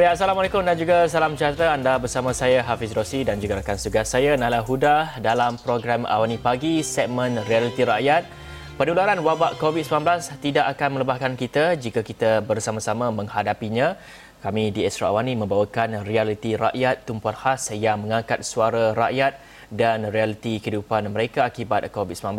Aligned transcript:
Baik, 0.00 0.16
Assalamualaikum 0.16 0.64
dan 0.64 0.80
juga 0.80 1.04
salam 1.12 1.36
sejahtera. 1.36 1.76
Anda 1.76 2.00
bersama 2.00 2.32
saya 2.32 2.64
Hafiz 2.64 2.96
Rossi 2.96 3.20
dan 3.20 3.36
juga 3.36 3.60
rakan 3.60 3.76
tugas 3.76 4.08
saya 4.08 4.32
Nala 4.32 4.64
Huda 4.64 5.20
dalam 5.20 5.60
program 5.60 6.08
Awani 6.08 6.40
Pagi 6.40 6.80
segmen 6.80 7.36
Realiti 7.44 7.84
Rakyat. 7.84 8.24
Penularan 8.80 9.20
wabak 9.20 9.60
COVID-19 9.60 10.40
tidak 10.40 10.72
akan 10.72 10.88
melebahkan 10.96 11.36
kita 11.36 11.76
jika 11.76 12.00
kita 12.00 12.40
bersama-sama 12.40 13.12
menghadapinya. 13.12 14.00
Kami 14.40 14.72
di 14.72 14.88
Astro 14.88 15.04
Awani 15.12 15.36
membawakan 15.36 16.00
realiti 16.00 16.56
rakyat 16.56 17.04
tumpuan 17.04 17.36
khas 17.36 17.68
yang 17.76 18.00
mengangkat 18.00 18.40
suara 18.40 18.96
rakyat 18.96 19.36
dan 19.70 20.10
realiti 20.10 20.58
kehidupan 20.58 21.08
mereka 21.08 21.46
akibat 21.46 21.86
COVID-19. 21.88 22.36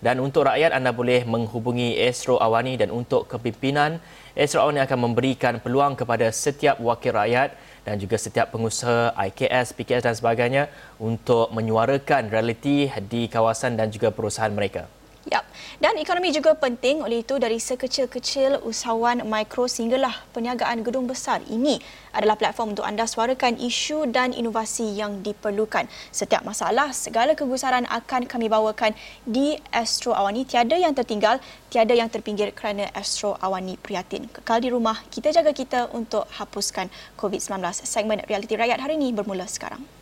Dan 0.00 0.18
untuk 0.24 0.48
rakyat 0.48 0.72
anda 0.72 0.90
boleh 0.90 1.22
menghubungi 1.28 2.00
Astro 2.00 2.40
Awani 2.40 2.80
dan 2.80 2.88
untuk 2.88 3.28
kepimpinan 3.28 4.00
Astro 4.32 4.64
Awani 4.64 4.80
akan 4.80 5.12
memberikan 5.12 5.60
peluang 5.60 5.92
kepada 5.92 6.32
setiap 6.32 6.80
wakil 6.80 7.12
rakyat 7.12 7.52
dan 7.84 8.00
juga 8.00 8.16
setiap 8.16 8.48
pengusaha 8.48 9.12
IKS, 9.12 9.76
PKS 9.76 10.02
dan 10.08 10.16
sebagainya 10.16 10.62
untuk 10.96 11.52
menyuarakan 11.52 12.32
realiti 12.32 12.88
di 13.06 13.28
kawasan 13.28 13.76
dan 13.76 13.92
juga 13.92 14.08
perusahaan 14.08 14.50
mereka. 14.50 15.01
Yap. 15.30 15.46
Dan 15.78 15.94
ekonomi 16.02 16.34
juga 16.34 16.50
penting 16.58 17.06
oleh 17.06 17.22
itu 17.22 17.38
dari 17.38 17.62
sekecil-kecil 17.62 18.58
usahawan 18.66 19.22
mikro 19.22 19.70
sehinggalah 19.70 20.10
perniagaan 20.34 20.82
gedung 20.82 21.06
besar. 21.06 21.38
Ini 21.46 21.78
adalah 22.10 22.34
platform 22.34 22.74
untuk 22.74 22.82
anda 22.82 23.06
suarakan 23.06 23.54
isu 23.62 24.10
dan 24.10 24.34
inovasi 24.34 24.98
yang 24.98 25.22
diperlukan. 25.22 25.86
Setiap 26.10 26.42
masalah, 26.42 26.90
segala 26.90 27.38
kegusaran 27.38 27.86
akan 27.86 28.26
kami 28.26 28.50
bawakan 28.50 28.98
di 29.22 29.54
Astro 29.70 30.10
Awani. 30.10 30.42
Tiada 30.42 30.74
yang 30.74 30.90
tertinggal, 30.90 31.38
tiada 31.70 31.94
yang 31.94 32.10
terpinggir 32.10 32.50
kerana 32.50 32.90
Astro 32.90 33.38
Awani 33.38 33.78
prihatin. 33.78 34.26
Kekal 34.26 34.58
di 34.58 34.74
rumah, 34.74 34.98
kita 35.06 35.30
jaga 35.30 35.54
kita 35.54 35.86
untuk 35.94 36.26
hapuskan 36.34 36.90
COVID-19. 37.14 37.62
Segmen 37.86 38.18
Realiti 38.26 38.58
Rakyat 38.58 38.82
hari 38.82 38.98
ini 38.98 39.14
bermula 39.14 39.46
sekarang. 39.46 40.01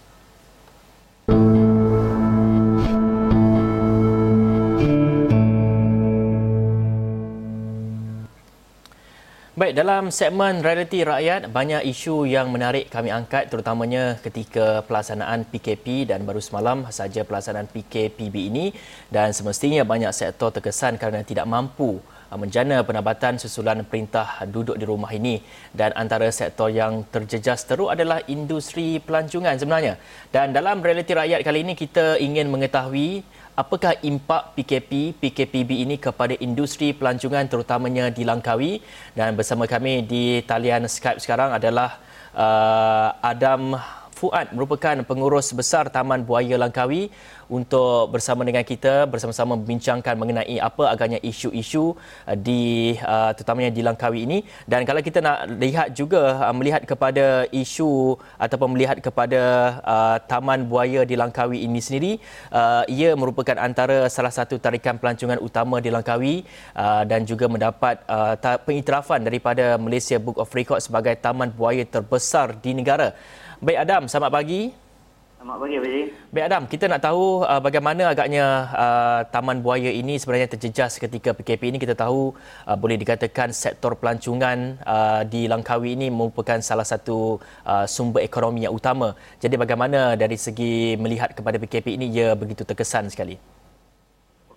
Baik, 9.61 9.77
dalam 9.77 10.09
segmen 10.09 10.65
Realiti 10.65 11.05
Rakyat, 11.05 11.53
banyak 11.53 11.85
isu 11.85 12.25
yang 12.25 12.49
menarik 12.49 12.89
kami 12.89 13.13
angkat 13.13 13.53
terutamanya 13.53 14.17
ketika 14.25 14.81
pelaksanaan 14.89 15.45
PKP 15.53 16.09
dan 16.09 16.25
baru 16.25 16.41
semalam 16.41 16.89
saja 16.89 17.29
pelaksanaan 17.29 17.69
PKPB 17.69 18.49
ini. 18.49 18.73
Dan 19.13 19.37
semestinya 19.37 19.85
banyak 19.85 20.17
sektor 20.17 20.49
terkesan 20.49 20.97
kerana 20.97 21.21
tidak 21.29 21.45
mampu 21.45 22.01
menjana 22.39 22.87
pendapatan 22.87 23.43
susulan 23.43 23.83
perintah 23.83 24.43
duduk 24.47 24.79
di 24.79 24.87
rumah 24.87 25.11
ini 25.11 25.43
dan 25.75 25.91
antara 25.99 26.31
sektor 26.31 26.71
yang 26.71 27.03
terjejas 27.11 27.67
teruk 27.67 27.91
adalah 27.91 28.23
industri 28.31 29.03
pelancongan 29.03 29.59
sebenarnya. 29.59 29.95
Dan 30.31 30.55
dalam 30.55 30.79
Realiti 30.79 31.11
Rakyat 31.11 31.43
kali 31.43 31.67
ini 31.67 31.75
kita 31.75 32.23
ingin 32.23 32.47
mengetahui 32.47 33.27
apakah 33.59 33.99
impak 34.01 34.55
PKP, 34.55 35.19
PKPB 35.19 35.71
ini 35.85 35.97
kepada 35.99 36.33
industri 36.39 36.95
pelancongan 36.95 37.51
terutamanya 37.51 38.09
di 38.09 38.23
Langkawi 38.23 38.79
dan 39.13 39.35
bersama 39.35 39.67
kami 39.67 40.07
di 40.07 40.41
talian 40.47 40.87
Skype 40.87 41.19
sekarang 41.19 41.51
adalah 41.53 41.99
uh, 42.33 43.19
Adam 43.21 43.75
Fuad 44.21 44.53
merupakan 44.53 45.01
pengurus 45.09 45.49
besar 45.57 45.89
Taman 45.89 46.29
Buaya 46.29 46.61
Langkawi 46.61 47.09
untuk 47.49 48.13
bersama 48.13 48.45
dengan 48.45 48.61
kita 48.61 49.09
bersama-sama 49.09 49.57
membincangkan 49.57 50.13
mengenai 50.21 50.61
apa 50.61 50.93
agaknya 50.93 51.19
isu-isu 51.25 51.97
uh, 52.29 52.37
di 52.37 52.95
uh, 53.01 53.33
terutamanya 53.33 53.73
di 53.73 53.81
Langkawi 53.81 54.29
ini 54.29 54.39
dan 54.69 54.85
kalau 54.85 55.01
kita 55.01 55.25
nak 55.25 55.49
lihat 55.65 55.97
juga 55.97 56.37
uh, 56.37 56.53
melihat 56.53 56.85
kepada 56.85 57.49
isu 57.49 58.21
ataupun 58.37 58.69
melihat 58.77 59.01
kepada 59.01 59.41
Taman 60.29 60.69
Buaya 60.69 61.09
di 61.09 61.17
Langkawi 61.17 61.65
ini 61.65 61.81
sendiri 61.81 62.13
ia 62.93 63.11
merupakan 63.17 63.57
antara 63.57 64.07
salah 64.13 64.33
satu 64.35 64.61
tarikan 64.61 65.01
pelancongan 65.01 65.41
utama 65.41 65.81
di 65.81 65.89
Langkawi 65.89 66.45
dan 67.11 67.25
juga 67.25 67.47
mendapat 67.49 68.05
pengiktirafan 68.67 69.25
daripada 69.25 69.81
Malaysia 69.81 70.21
Book 70.21 70.37
of 70.43 70.53
Record 70.53 70.85
sebagai 70.85 71.15
taman 71.17 71.55
buaya 71.55 71.87
terbesar 71.87 72.59
di 72.59 72.75
negara. 72.77 73.15
Baik 73.61 73.77
Adam, 73.77 74.09
selamat 74.09 74.33
pagi. 74.33 74.73
Selamat 75.37 75.57
pagi 75.61 75.77
Abang 75.77 76.09
Baik 76.33 76.45
Adam, 76.49 76.63
kita 76.65 76.89
nak 76.89 77.05
tahu 77.05 77.45
uh, 77.45 77.61
bagaimana 77.61 78.09
agaknya 78.09 78.73
uh, 78.73 79.21
Taman 79.29 79.61
Buaya 79.61 79.93
ini 79.93 80.17
sebenarnya 80.17 80.49
terjejas 80.49 80.97
ketika 80.97 81.37
PKP 81.37 81.69
ini. 81.69 81.77
Kita 81.77 81.93
tahu 81.93 82.33
uh, 82.65 82.77
boleh 82.81 82.97
dikatakan 82.97 83.53
sektor 83.53 84.01
pelancongan 84.01 84.81
uh, 84.81 85.29
di 85.29 85.45
Langkawi 85.45 85.93
ini 85.93 86.09
merupakan 86.09 86.57
salah 86.65 86.89
satu 86.89 87.37
uh, 87.69 87.85
sumber 87.85 88.25
ekonomi 88.25 88.65
yang 88.65 88.73
utama. 88.73 89.13
Jadi 89.45 89.61
bagaimana 89.61 90.17
dari 90.17 90.41
segi 90.41 90.97
melihat 90.97 91.37
kepada 91.37 91.61
PKP 91.61 92.01
ini 92.01 92.09
ia 92.17 92.33
begitu 92.33 92.65
terkesan 92.65 93.13
sekali? 93.13 93.37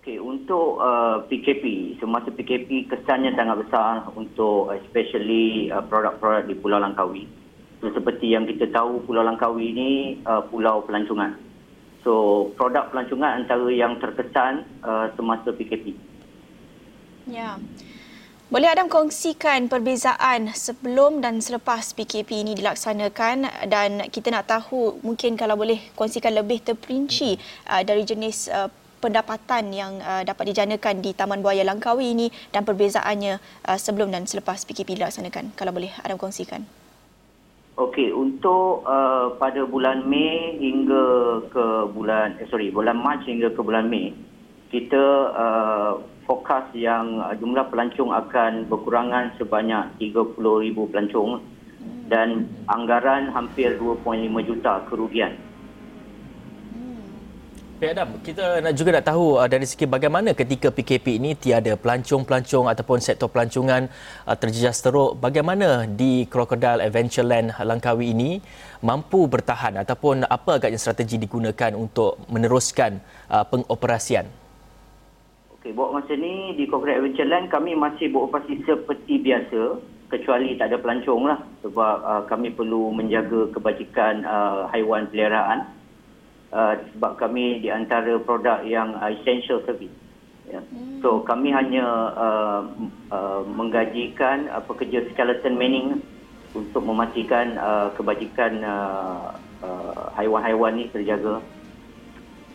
Okey, 0.00 0.16
untuk 0.16 0.80
uh, 0.80 1.20
PKP, 1.28 2.00
semasa 2.00 2.32
PKP 2.32 2.88
kesannya 2.88 3.36
sangat 3.36 3.68
besar 3.68 4.08
untuk 4.16 4.72
especially 4.80 5.68
uh, 5.68 5.84
produk-produk 5.84 6.48
di 6.48 6.56
Pulau 6.56 6.80
Langkawi 6.80 7.43
seperti 7.92 8.32
yang 8.32 8.48
kita 8.48 8.70
tahu 8.70 9.04
Pulau 9.04 9.26
Langkawi 9.26 9.74
ini 9.74 9.90
uh, 10.24 10.46
pulau 10.48 10.86
pelancongan. 10.86 11.36
So 12.04 12.48
produk 12.54 12.92
pelancongan 12.92 13.44
antara 13.44 13.68
yang 13.72 13.96
terkesan 13.98 14.64
uh, 14.84 15.08
semasa 15.16 15.50
PKP. 15.50 15.96
Ya. 17.28 17.56
Boleh 18.52 18.68
Adam 18.68 18.92
kongsikan 18.92 19.72
perbezaan 19.72 20.52
sebelum 20.52 21.24
dan 21.24 21.40
selepas 21.40 21.96
PKP 21.96 22.44
ini 22.44 22.52
dilaksanakan 22.52 23.66
dan 23.72 24.04
kita 24.12 24.28
nak 24.28 24.46
tahu 24.46 25.00
mungkin 25.00 25.34
kalau 25.34 25.56
boleh 25.56 25.80
kongsikan 25.96 26.36
lebih 26.36 26.60
terperinci 26.60 27.40
uh, 27.72 27.80
dari 27.80 28.04
jenis 28.04 28.52
uh, 28.52 28.68
pendapatan 29.00 29.72
yang 29.72 29.96
uh, 30.04 30.22
dapat 30.28 30.52
dijanakan 30.52 31.00
di 31.00 31.16
Taman 31.16 31.40
Buaya 31.40 31.64
Langkawi 31.64 32.12
ini 32.12 32.28
dan 32.52 32.68
perbezaannya 32.68 33.40
uh, 33.64 33.78
sebelum 33.80 34.12
dan 34.12 34.28
selepas 34.28 34.68
PKP 34.68 35.00
dilaksanakan. 35.00 35.56
Kalau 35.56 35.72
boleh 35.72 35.90
Adam 36.04 36.20
kongsikan. 36.20 36.83
Okey, 37.74 38.14
untuk 38.14 38.86
uh, 38.86 39.34
pada 39.34 39.66
bulan 39.66 40.06
Mei 40.06 40.54
hingga 40.62 41.42
ke 41.50 41.90
bulan 41.90 42.38
eh, 42.38 42.46
sorry, 42.46 42.70
bulan 42.70 43.02
Mac 43.02 43.26
hingga 43.26 43.50
ke 43.50 43.58
bulan 43.58 43.90
Mei, 43.90 44.14
kita 44.70 45.34
uh, 45.34 45.98
fokus 46.22 46.70
yang 46.78 47.18
uh, 47.18 47.34
jumlah 47.34 47.66
pelancong 47.74 48.14
akan 48.14 48.70
berkurangan 48.70 49.34
sebanyak 49.42 49.90
30,000 49.98 50.38
pelancong 50.70 51.42
dan 52.06 52.46
anggaran 52.70 53.34
hampir 53.34 53.74
2.5 53.74 54.22
juta 54.46 54.86
kerugian. 54.86 55.34
Baik 57.74 57.90
Adam, 57.90 58.10
kita 58.22 58.62
nak 58.62 58.74
juga 58.78 58.94
nak 58.94 59.06
tahu 59.10 59.34
uh, 59.34 59.50
dari 59.50 59.66
segi 59.66 59.82
bagaimana 59.82 60.30
ketika 60.30 60.70
PKP 60.70 61.18
ini 61.18 61.34
tiada 61.34 61.74
pelancong-pelancong 61.74 62.70
ataupun 62.70 63.02
sektor 63.02 63.26
pelancongan 63.26 63.90
uh, 64.30 64.36
terjejas 64.38 64.78
teruk, 64.78 65.18
bagaimana 65.18 65.82
di 65.82 66.22
Crocodile 66.30 66.86
Adventureland 66.86 67.50
Langkawi 67.58 68.14
ini 68.14 68.38
mampu 68.78 69.26
bertahan 69.26 69.74
ataupun 69.82 70.22
apa 70.22 70.62
agaknya 70.62 70.78
strategi 70.78 71.18
digunakan 71.18 71.74
untuk 71.74 72.22
meneruskan 72.30 73.02
uh, 73.26 73.42
pengoperasian? 73.42 74.30
Okey, 75.58 75.74
buat 75.74 75.98
masa 75.98 76.14
ni 76.14 76.54
di 76.54 76.70
Crocodile 76.70 77.02
Adventureland 77.02 77.50
kami 77.50 77.74
masih 77.74 78.06
beroperasi 78.06 78.62
seperti 78.62 79.18
biasa 79.18 79.82
kecuali 80.14 80.54
tak 80.54 80.70
ada 80.70 80.78
pelancong 80.78 81.26
lah 81.26 81.42
sebab 81.66 81.96
uh, 82.06 82.22
kami 82.30 82.54
perlu 82.54 82.94
menjaga 82.94 83.50
kebajikan 83.50 84.22
uh, 84.22 84.70
haiwan 84.70 85.10
peliharaan 85.10 85.82
uh, 86.54 86.78
sebab 86.94 87.18
kami 87.18 87.58
di 87.58 87.68
antara 87.68 88.14
produk 88.22 88.62
yang 88.62 88.94
uh, 88.94 89.10
essential 89.10 89.58
service. 89.66 89.92
Ya. 90.46 90.62
Hmm. 90.62 91.02
So 91.02 91.26
kami 91.26 91.50
hanya 91.50 91.84
uh, 92.14 92.62
uh, 93.10 93.42
menggajikan 93.44 94.46
uh, 94.48 94.62
pekerja 94.62 95.04
skeleton 95.12 95.58
manning 95.58 95.98
untuk 96.54 96.86
memastikan 96.86 97.58
uh, 97.58 97.90
kebajikan 97.98 98.62
uh, 98.62 99.34
uh, 99.66 100.06
haiwan-haiwan 100.14 100.78
ini 100.78 100.86
terjaga. 100.94 101.42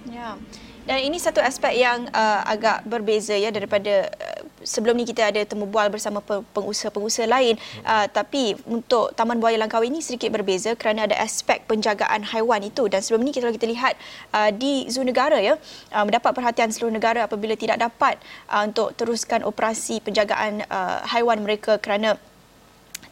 Ya. 0.07 0.39
Dan 0.87 1.05
ini 1.05 1.17
satu 1.19 1.43
aspek 1.43 1.79
yang 1.79 2.07
uh, 2.11 2.41
agak 2.47 2.87
berbeza 2.87 3.35
ya 3.35 3.51
daripada 3.51 4.09
uh, 4.09 4.41
sebelum 4.63 4.95
ni 4.95 5.05
kita 5.07 5.31
ada 5.31 5.41
temu 5.43 5.67
bual 5.67 5.87
bersama 5.91 6.19
pengusaha-pengusaha 6.55 7.27
lain. 7.29 7.55
Uh, 7.83 8.05
tapi 8.11 8.55
untuk 8.67 9.11
Taman 9.15 9.39
Buaya 9.39 9.59
Langkawi 9.59 9.91
ini 9.91 10.03
sedikit 10.03 10.33
berbeza 10.33 10.75
kerana 10.75 11.05
ada 11.07 11.15
aspek 11.19 11.63
penjagaan 11.67 12.25
haiwan 12.27 12.63
itu. 12.63 12.87
Dan 12.87 13.03
sebelum 13.03 13.23
ni 13.23 13.31
kita 13.31 13.51
kita 13.51 13.67
lihat 13.67 13.93
uh, 14.33 14.49
di 14.53 14.87
zoo 14.91 15.03
negara 15.03 15.39
ya 15.39 15.55
uh, 15.95 16.03
mendapat 16.03 16.31
perhatian 16.35 16.71
seluruh 16.71 16.93
negara 16.93 17.25
apabila 17.25 17.55
tidak 17.55 17.79
dapat 17.79 18.19
uh, 18.51 18.65
untuk 18.65 18.95
teruskan 18.95 19.43
operasi 19.43 20.01
penjagaan 20.03 20.63
uh, 20.67 21.03
haiwan 21.07 21.41
mereka 21.43 21.79
kerana 21.79 22.19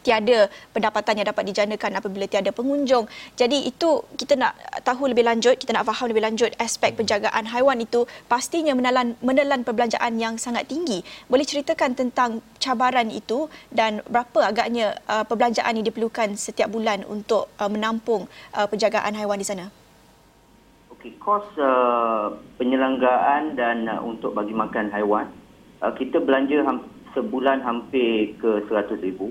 tiada 0.02 0.48
pendapatan 0.72 1.22
yang 1.22 1.26
dapat 1.30 1.44
dijanakan 1.48 1.98
apabila 1.98 2.24
tiada 2.30 2.50
pengunjung. 2.54 3.06
Jadi 3.34 3.68
itu 3.68 4.04
kita 4.16 4.38
nak 4.38 4.54
tahu 4.86 5.10
lebih 5.10 5.26
lanjut, 5.26 5.58
kita 5.58 5.74
nak 5.74 5.86
faham 5.88 6.10
lebih 6.10 6.24
lanjut 6.24 6.50
aspek 6.58 6.94
penjagaan 6.94 7.48
haiwan 7.50 7.78
itu 7.82 8.04
pastinya 8.30 8.72
menelan 8.72 9.18
menelan 9.20 9.62
perbelanjaan 9.66 10.18
yang 10.18 10.34
sangat 10.38 10.66
tinggi. 10.70 11.02
Boleh 11.26 11.44
ceritakan 11.44 11.94
tentang 11.98 12.44
cabaran 12.62 13.10
itu 13.10 13.50
dan 13.70 14.00
berapa 14.06 14.48
agaknya 14.48 14.98
uh, 15.06 15.24
perbelanjaan 15.26 15.78
ini 15.78 15.86
diperlukan 15.90 16.34
setiap 16.38 16.70
bulan 16.70 17.02
untuk 17.06 17.50
uh, 17.58 17.70
menampung 17.70 18.26
uh, 18.54 18.66
penjagaan 18.66 19.14
haiwan 19.14 19.38
di 19.38 19.46
sana? 19.46 19.66
Okey, 20.98 21.14
kos 21.22 21.46
uh, 21.62 22.34
penyelenggaraan 22.58 23.54
dan 23.54 23.86
uh, 23.86 24.02
untuk 24.02 24.34
bagi 24.34 24.50
makan 24.50 24.90
haiwan, 24.90 25.30
uh, 25.78 25.94
kita 25.94 26.18
belanja 26.18 26.66
ham- 26.66 26.90
sebulan 27.14 27.62
hampir 27.62 28.34
ke 28.42 28.66
100 28.66 28.98
ribu. 29.02 29.30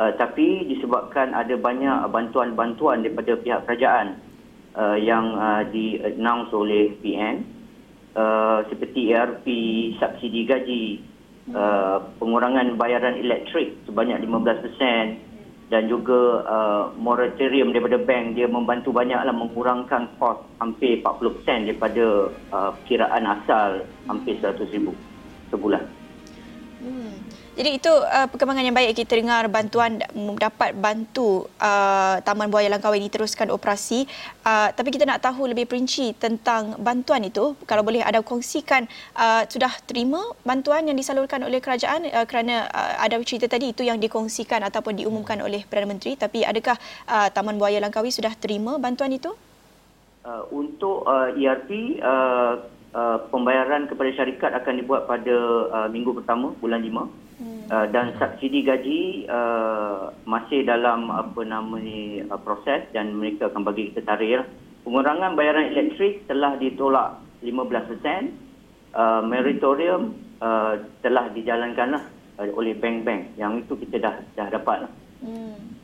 Uh, 0.00 0.16
tapi 0.16 0.64
disebabkan 0.64 1.36
ada 1.36 1.60
banyak 1.60 2.08
bantuan-bantuan 2.08 3.04
daripada 3.04 3.36
pihak 3.36 3.68
kerajaan 3.68 4.16
uh, 4.72 4.96
yang 4.96 5.36
uh, 5.36 5.60
di-announce 5.68 6.48
oleh 6.56 6.96
PN 7.04 7.44
uh, 8.16 8.64
seperti 8.72 9.12
ERP, 9.12 9.44
subsidi 10.00 10.48
gaji, 10.48 11.04
uh, 11.52 12.00
pengurangan 12.16 12.80
bayaran 12.80 13.20
elektrik 13.20 13.76
sebanyak 13.84 14.24
15% 14.24 15.68
dan 15.68 15.86
juga 15.86 16.48
uh, 16.48 16.84
moratorium 16.98 17.70
daripada 17.70 18.00
bank 18.00 18.40
dia 18.40 18.50
membantu 18.50 18.90
banyaklah 18.90 19.30
mengurangkan 19.30 20.10
kos 20.18 20.42
hampir 20.58 20.98
40% 21.04 21.68
daripada 21.70 22.06
uh, 22.50 22.72
kiraan 22.90 23.28
asal 23.28 23.86
hampir 24.10 24.34
100 24.40 24.64
ribu 24.74 24.96
sebulan. 25.52 25.84
Hmm. 26.82 27.14
Jadi 27.50 27.82
itu 27.82 27.90
uh, 27.90 28.30
perkembangan 28.30 28.62
yang 28.62 28.76
baik 28.78 28.94
kita 28.94 29.18
dengar 29.18 29.50
bantuan 29.50 29.98
dapat 30.38 30.70
bantu 30.70 31.50
uh, 31.58 32.22
Taman 32.22 32.46
Buaya 32.46 32.70
Langkawi 32.70 33.02
ini 33.02 33.10
teruskan 33.10 33.50
operasi. 33.50 34.06
Uh, 34.46 34.70
tapi 34.70 34.94
kita 34.94 35.02
nak 35.02 35.18
tahu 35.18 35.50
lebih 35.50 35.66
perinci 35.66 36.14
tentang 36.14 36.78
bantuan 36.78 37.26
itu. 37.26 37.58
Kalau 37.66 37.82
boleh 37.82 38.06
ada 38.06 38.22
kongsikan 38.22 38.86
uh, 39.18 39.42
sudah 39.50 39.74
terima 39.82 40.22
bantuan 40.46 40.86
yang 40.86 40.94
disalurkan 40.94 41.42
oleh 41.42 41.58
kerajaan 41.58 42.06
uh, 42.06 42.22
kerana 42.22 42.70
uh, 42.70 43.02
ada 43.02 43.18
cerita 43.26 43.50
tadi 43.50 43.74
itu 43.74 43.82
yang 43.82 43.98
dikongsikan 43.98 44.62
ataupun 44.62 45.02
diumumkan 45.02 45.42
oleh 45.42 45.66
Perdana 45.66 45.90
Menteri. 45.90 46.14
Tapi 46.14 46.46
adakah 46.46 46.78
uh, 47.10 47.34
Taman 47.34 47.58
Buaya 47.58 47.82
Langkawi 47.82 48.14
sudah 48.14 48.30
terima 48.38 48.78
bantuan 48.78 49.10
itu? 49.10 49.34
Uh, 50.22 50.46
untuk 50.54 51.02
uh, 51.02 51.34
ERP, 51.34 51.98
uh, 51.98 52.62
uh, 52.94 53.18
pembayaran 53.26 53.90
kepada 53.90 54.10
syarikat 54.14 54.54
akan 54.54 54.78
dibuat 54.78 55.10
pada 55.10 55.36
uh, 55.66 55.88
minggu 55.90 56.14
pertama, 56.14 56.54
bulan 56.62 56.78
5. 56.78 57.19
Uh, 57.40 57.88
dan 57.88 58.12
subsidi 58.20 58.60
gaji 58.60 59.24
uh, 59.32 60.12
masih 60.28 60.60
dalam 60.68 61.08
apa 61.08 61.40
nama 61.40 61.80
ni 61.80 62.20
uh, 62.20 62.36
proses 62.36 62.84
dan 62.92 63.16
mereka 63.16 63.48
akan 63.48 63.64
bagi 63.64 63.88
kita 63.88 64.04
tarikh. 64.04 64.44
Pengurangan 64.84 65.32
bayaran 65.32 65.72
elektrik 65.72 66.28
telah 66.28 66.60
ditolak 66.60 67.16
15%. 67.40 68.36
Uh, 68.90 69.22
moratorium 69.22 70.18
uh, 70.42 70.82
telah 71.00 71.32
dijalankan 71.32 72.04
uh, 72.36 72.50
oleh 72.52 72.76
bank-bank. 72.76 73.38
Yang 73.40 73.64
itu 73.64 73.72
kita 73.88 73.96
dah 74.02 74.14
dah 74.36 74.48
dapat. 74.52 74.90
Hmm. 75.24 75.79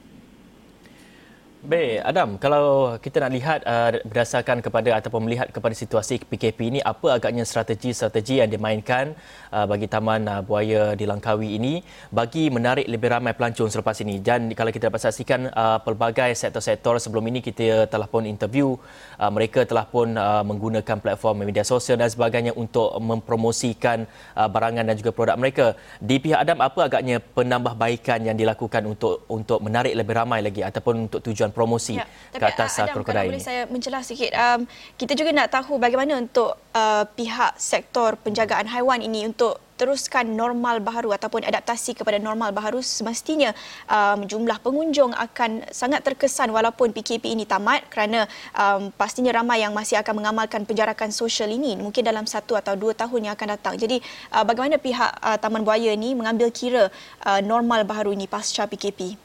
Baik, 1.66 1.98
Adam, 2.06 2.28
kalau 2.38 2.94
kita 3.02 3.26
nak 3.26 3.32
lihat 3.34 3.60
uh, 3.66 3.98
berdasarkan 4.06 4.62
kepada 4.62 5.02
ataupun 5.02 5.26
melihat 5.26 5.50
kepada 5.50 5.74
situasi 5.74 6.22
PKP 6.22 6.58
ini, 6.70 6.78
apa 6.78 7.18
agaknya 7.18 7.42
strategi-strategi 7.42 8.38
yang 8.38 8.46
dimainkan 8.46 9.18
uh, 9.50 9.66
bagi 9.66 9.90
Taman 9.90 10.30
uh, 10.30 10.46
Buaya 10.46 10.94
di 10.94 11.02
Langkawi 11.10 11.58
ini 11.58 11.82
bagi 12.14 12.54
menarik 12.54 12.86
lebih 12.86 13.10
ramai 13.10 13.34
pelancong 13.34 13.66
selepas 13.66 13.98
ini? 14.06 14.22
Dan 14.22 14.54
kalau 14.54 14.70
kita 14.70 14.94
dapat 14.94 15.10
saksikan 15.10 15.50
uh, 15.50 15.82
pelbagai 15.82 16.38
sektor-sektor 16.38 17.02
sebelum 17.02 17.26
ini 17.34 17.42
kita 17.42 17.90
telah 17.90 18.06
pun 18.06 18.30
interview, 18.30 18.78
uh, 19.18 19.30
mereka 19.34 19.66
telah 19.66 19.90
pun 19.90 20.14
uh, 20.14 20.46
menggunakan 20.46 21.02
platform 21.02 21.50
media 21.50 21.66
sosial 21.66 21.98
dan 21.98 22.06
sebagainya 22.06 22.54
untuk 22.54 22.94
mempromosikan 23.02 24.06
uh, 24.38 24.46
barangan 24.46 24.86
dan 24.86 24.94
juga 24.94 25.10
produk 25.10 25.34
mereka. 25.34 25.74
Di 25.98 26.22
pihak 26.22 26.46
Adam, 26.46 26.62
apa 26.62 26.86
agaknya 26.86 27.18
penambahbaikan 27.18 28.22
yang 28.22 28.38
dilakukan 28.38 28.86
untuk 28.86 29.26
untuk 29.26 29.58
menarik 29.58 29.98
lebih 29.98 30.14
ramai 30.14 30.46
lagi 30.46 30.62
ataupun 30.62 31.10
untuk 31.10 31.26
tujuan 31.26 31.55
promosi 31.56 31.96
ya, 31.96 32.04
ke 32.36 32.44
atas 32.44 32.76
uh, 32.76 32.92
krokodil 32.92 33.32
ini. 33.32 33.40
Boleh 33.40 33.40
saya 33.40 33.64
mencelah 33.64 34.04
sikit. 34.04 34.36
Um, 34.36 34.68
kita 35.00 35.16
juga 35.16 35.32
nak 35.32 35.48
tahu 35.48 35.80
bagaimana 35.80 36.20
untuk 36.20 36.52
uh, 36.76 37.08
pihak 37.16 37.56
sektor 37.56 38.20
penjagaan 38.20 38.68
haiwan 38.68 39.00
ini 39.00 39.24
untuk 39.24 39.56
teruskan 39.76 40.24
normal 40.32 40.80
baharu 40.80 41.12
ataupun 41.12 41.44
adaptasi 41.44 41.92
kepada 41.92 42.16
normal 42.16 42.50
baharu 42.50 42.80
semestinya 42.80 43.52
um, 43.86 44.24
jumlah 44.24 44.56
pengunjung 44.64 45.12
akan 45.12 45.68
sangat 45.68 46.00
terkesan 46.00 46.48
walaupun 46.48 46.96
PKP 46.96 47.36
ini 47.36 47.44
tamat 47.44 47.84
kerana 47.92 48.24
um, 48.56 48.88
pastinya 48.96 49.36
ramai 49.36 49.60
yang 49.60 49.76
masih 49.76 50.00
akan 50.00 50.24
mengamalkan 50.24 50.64
penjarakan 50.64 51.12
sosial 51.12 51.52
ini 51.52 51.76
mungkin 51.76 52.02
dalam 52.02 52.24
satu 52.24 52.56
atau 52.56 52.72
dua 52.72 52.96
tahun 52.96 53.30
yang 53.30 53.34
akan 53.36 53.48
datang. 53.60 53.74
Jadi 53.76 54.00
uh, 54.32 54.44
bagaimana 54.48 54.80
pihak 54.80 55.12
uh, 55.20 55.36
Taman 55.36 55.62
Buaya 55.62 55.92
ini 55.92 56.16
mengambil 56.16 56.48
kira 56.48 56.88
uh, 57.28 57.40
normal 57.44 57.84
baharu 57.84 58.16
ini 58.16 58.24
pasca 58.24 58.64
PKP? 58.64 59.20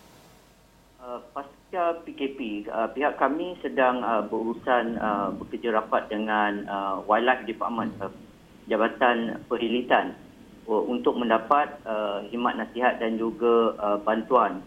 Uh, 0.99 1.23
pas 1.31 1.47
pasca 1.71 2.03
PKP, 2.03 2.67
uh, 2.67 2.91
pihak 2.91 3.15
kami 3.15 3.55
sedang 3.63 4.03
uh, 4.03 4.19
berurusan 4.27 4.99
uh, 4.99 5.31
bekerja 5.39 5.79
rapat 5.79 6.11
dengan 6.11 6.67
uh, 6.67 6.99
Wildlife 7.07 7.47
Department, 7.47 7.95
uh, 8.03 8.11
Jabatan 8.67 9.39
Perhilitan 9.47 10.11
uh, 10.67 10.83
untuk 10.83 11.15
mendapat 11.15 11.71
uh, 11.87 12.27
khidmat 12.27 12.59
nasihat 12.59 12.99
dan 12.99 13.15
juga 13.15 13.71
uh, 13.79 13.95
bantuan 14.03 14.59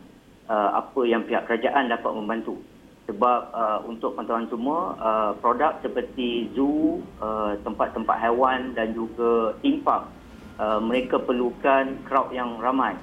uh, 0.48 0.80
apa 0.80 1.04
yang 1.04 1.28
pihak 1.28 1.44
kerajaan 1.44 1.92
dapat 1.92 2.08
membantu. 2.08 2.56
Sebab 3.04 3.40
uh, 3.52 3.78
untuk 3.84 4.16
pantauan 4.16 4.48
semua, 4.48 4.96
uh, 4.96 5.30
produk 5.44 5.76
seperti 5.84 6.48
zoo, 6.56 7.04
uh, 7.20 7.52
tempat-tempat 7.68 8.16
haiwan 8.16 8.72
dan 8.72 8.96
juga 8.96 9.52
park, 9.60 10.08
uh, 10.56 10.80
mereka 10.80 11.20
perlukan 11.20 12.00
crowd 12.08 12.32
yang 12.32 12.56
ramai. 12.64 12.96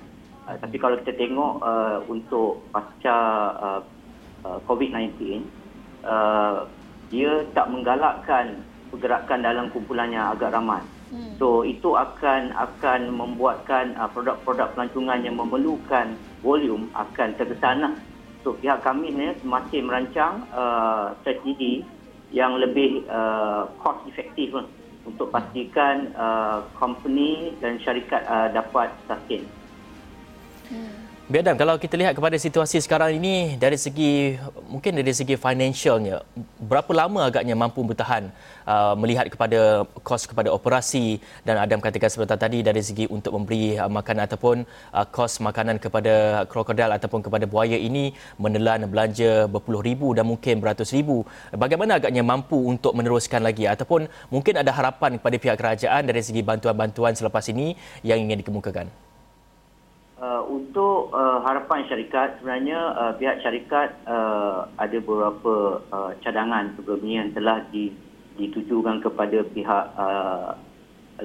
Uh, 0.52 0.60
tapi 0.60 0.76
kalau 0.76 1.00
kita 1.00 1.16
tengok 1.16 1.64
uh, 1.64 2.04
untuk 2.12 2.60
pasca 2.76 3.18
uh, 3.56 3.82
uh, 4.44 4.60
COVID-19, 4.68 5.48
uh, 6.04 6.68
dia 7.08 7.48
tak 7.56 7.72
menggalakkan 7.72 8.60
pergerakan 8.92 9.40
dalam 9.40 9.72
kumpulan 9.72 10.12
yang 10.12 10.36
agak 10.36 10.52
ramai. 10.52 10.84
Hmm. 11.12 11.40
So 11.40 11.64
itu 11.64 11.96
akan 11.96 12.52
akan 12.52 13.16
membuatkan 13.16 13.96
uh, 13.96 14.12
produk-produk 14.12 14.76
pelancongan 14.76 15.24
yang 15.24 15.40
memerlukan 15.40 16.20
volume 16.44 16.92
akan 16.96 17.32
terkesan. 17.40 17.96
So 18.44 18.60
pihak 18.60 18.84
kami 18.84 19.16
ni 19.16 19.32
masih 19.48 19.88
merancang 19.88 20.44
uh, 20.52 21.16
strategi 21.24 21.88
yang 22.32 22.60
lebih 22.60 23.08
uh, 23.08 23.72
cost 23.80 24.08
efektif 24.08 24.56
lah, 24.56 24.68
untuk 25.08 25.32
pastikan 25.32 26.12
uh, 26.16 26.64
company 26.76 27.56
dan 27.60 27.80
syarikat 27.84 28.24
uh, 28.28 28.52
dapat 28.52 28.92
sustain. 29.08 29.48
Biadam, 31.32 31.56
kalau 31.56 31.80
kita 31.80 31.96
lihat 31.96 32.12
kepada 32.12 32.36
situasi 32.36 32.84
sekarang 32.84 33.16
ini 33.16 33.56
dari 33.56 33.80
segi 33.80 34.36
mungkin 34.68 35.00
dari 35.00 35.16
segi 35.16 35.40
financialnya, 35.40 36.28
berapa 36.60 36.92
lama 36.92 37.32
agaknya 37.32 37.56
mampu 37.56 37.88
bertahan 37.88 38.28
uh, 38.68 39.00
melihat 39.00 39.32
kepada 39.32 39.88
kos 40.04 40.28
kepada 40.28 40.52
operasi 40.52 41.24
dan 41.48 41.56
Adam 41.56 41.80
katakan 41.80 42.12
sebentar 42.12 42.36
tadi 42.36 42.60
dari 42.60 42.84
segi 42.84 43.08
untuk 43.08 43.32
memberi 43.40 43.80
uh, 43.80 43.88
makanan 43.88 44.28
ataupun 44.28 44.68
uh, 44.92 45.08
kos 45.08 45.40
makanan 45.40 45.80
kepada 45.80 46.44
krokodil 46.52 46.92
ataupun 47.00 47.24
kepada 47.24 47.48
buaya 47.48 47.80
ini 47.80 48.12
menelan 48.36 48.84
belanja 48.92 49.48
berpuluh 49.48 49.80
ribu 49.80 50.12
dan 50.12 50.28
mungkin 50.28 50.60
beratus 50.60 50.92
ribu. 50.92 51.24
Bagaimana 51.56 51.96
agaknya 51.96 52.28
mampu 52.28 52.60
untuk 52.60 52.92
meneruskan 52.92 53.40
lagi 53.40 53.72
ataupun 53.72 54.12
mungkin 54.28 54.60
ada 54.60 54.76
harapan 54.76 55.16
kepada 55.16 55.36
pihak 55.40 55.56
kerajaan 55.56 56.12
dari 56.12 56.20
segi 56.20 56.44
bantuan-bantuan 56.44 57.16
selepas 57.16 57.48
ini 57.48 57.80
yang 58.04 58.20
ingin 58.20 58.44
dikemukakan? 58.44 59.01
Uh, 60.22 60.46
untuk 60.54 61.10
uh, 61.18 61.42
harapan 61.42 61.82
syarikat 61.90 62.38
sebenarnya 62.38 62.94
uh, 62.94 63.14
pihak 63.18 63.42
syarikat 63.42 63.90
uh, 64.06 64.70
ada 64.78 65.02
beberapa 65.02 65.82
uh, 65.90 66.14
cadangan 66.22 66.78
sebelum 66.78 67.02
ini 67.02 67.26
yang 67.26 67.34
telah 67.34 67.66
di, 67.74 67.90
ditujukan 68.38 69.02
kepada 69.02 69.42
pihak 69.50 69.86
uh, 69.98 70.54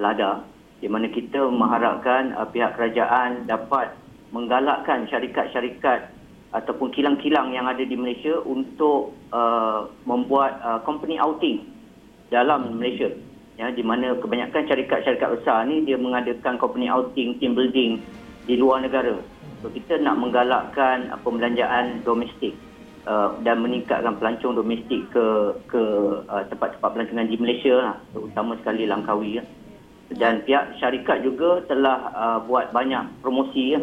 LADA 0.00 0.48
di 0.80 0.88
mana 0.88 1.12
kita 1.12 1.44
mengharapkan 1.44 2.32
uh, 2.40 2.48
pihak 2.48 2.72
kerajaan 2.72 3.44
dapat 3.44 3.92
menggalakkan 4.32 5.04
syarikat-syarikat 5.12 6.08
ataupun 6.56 6.88
kilang-kilang 6.96 7.52
yang 7.52 7.68
ada 7.68 7.84
di 7.84 8.00
Malaysia 8.00 8.40
untuk 8.48 9.12
uh, 9.28 9.92
membuat 10.08 10.56
uh, 10.64 10.80
company 10.88 11.20
outing 11.20 11.68
dalam 12.32 12.80
Malaysia. 12.80 13.12
Ya 13.60 13.68
di 13.76 13.84
mana 13.84 14.16
kebanyakan 14.16 14.64
syarikat-syarikat 14.64 15.36
besar 15.36 15.68
ni 15.68 15.84
dia 15.84 16.00
mengadakan 16.00 16.56
company 16.56 16.88
outing 16.88 17.36
team 17.36 17.52
building 17.52 18.00
di 18.46 18.54
luar 18.56 18.82
negara. 18.86 19.18
So, 19.60 19.68
kita 19.68 19.98
nak 19.98 20.22
menggalakkan 20.22 21.10
pembelanjaan 21.26 22.06
domestik 22.06 22.54
uh, 23.04 23.34
dan 23.42 23.60
meningkatkan 23.60 24.14
pelancong 24.16 24.54
domestik 24.54 25.10
ke 25.10 25.26
ke 25.66 25.82
uh, 26.30 26.42
tempat-tempat 26.46 26.90
pelancongan 26.94 27.26
di 27.26 27.36
Malaysia 27.36 27.74
lah, 27.74 27.94
terutama 28.14 28.54
sekali 28.62 28.86
Langkawi. 28.86 29.42
Ya. 29.42 29.44
Dan 30.06 30.46
pihak 30.46 30.78
syarikat 30.78 31.26
juga 31.26 31.66
telah 31.66 31.98
uh, 32.14 32.38
buat 32.46 32.70
banyak 32.70 33.20
promosi. 33.26 33.74
Ya. 33.74 33.80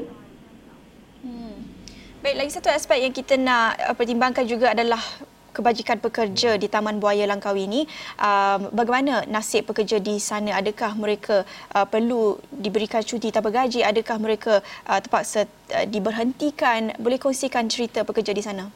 Hmm. 1.28 1.68
Baik, 2.24 2.40
lagi 2.40 2.52
satu 2.56 2.72
aspek 2.72 3.04
yang 3.04 3.12
kita 3.12 3.36
nak 3.36 3.76
uh, 3.84 3.92
pertimbangkan 3.92 4.48
juga 4.48 4.72
adalah 4.72 5.04
kebajikan 5.54 6.02
pekerja 6.02 6.58
di 6.58 6.68
Taman 6.68 6.98
Buaya 6.98 7.30
Langkawi 7.30 7.70
ini, 7.70 7.82
uh, 8.18 8.58
bagaimana 8.74 9.24
nasib 9.30 9.70
pekerja 9.70 10.02
di 10.02 10.18
sana? 10.18 10.58
Adakah 10.58 10.98
mereka 10.98 11.46
uh, 11.78 11.86
perlu 11.86 12.42
diberikan 12.50 13.06
cuti 13.06 13.30
tanpa 13.30 13.54
gaji? 13.54 13.86
Adakah 13.86 14.18
mereka 14.18 14.66
uh, 14.90 15.00
terpaksa 15.00 15.46
uh, 15.46 15.86
diberhentikan? 15.86 16.98
Boleh 16.98 17.22
kongsikan 17.22 17.70
cerita 17.70 18.02
pekerja 18.02 18.34
di 18.34 18.42
sana? 18.42 18.68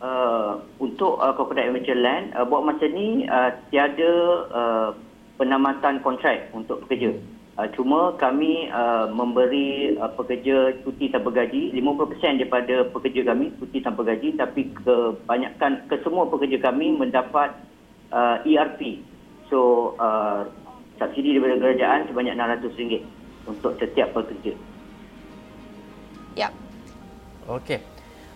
Uh, 0.00 0.56
untuk 0.80 1.20
uh, 1.20 1.36
Coconut 1.36 1.68
Adventure 1.68 2.00
Land, 2.00 2.32
uh, 2.32 2.48
buat 2.48 2.64
masa 2.64 2.88
ni 2.88 3.28
uh, 3.28 3.52
tiada 3.68 4.12
uh, 4.48 4.88
penamatan 5.36 6.00
kontrak 6.00 6.48
untuk 6.56 6.80
pekerja. 6.88 7.12
Uh, 7.60 7.68
cuma 7.76 8.16
kami 8.16 8.72
uh, 8.72 9.04
memberi 9.12 9.92
uh, 10.00 10.08
pekerja 10.16 10.80
cuti 10.80 11.12
tanpa 11.12 11.28
gaji, 11.28 11.76
50% 11.76 12.40
daripada 12.40 12.88
pekerja 12.88 13.20
kami 13.28 13.52
cuti 13.60 13.84
tanpa 13.84 14.00
gaji 14.00 14.32
tapi 14.32 14.72
kebanyakan 14.80 15.84
ke 15.84 16.00
semua 16.00 16.24
pekerja 16.32 16.56
kami 16.56 16.96
mendapat 16.96 17.52
uh, 18.16 18.40
ERP. 18.48 19.04
So 19.52 19.92
uh, 20.00 20.48
subsidi 20.96 21.36
daripada 21.36 21.60
kerajaan 21.60 22.08
sebanyak 22.08 22.32
RM600 22.32 23.04
untuk 23.44 23.76
setiap 23.76 24.08
pekerja. 24.16 24.56
Ya. 26.40 26.48
Okey. 27.44 27.84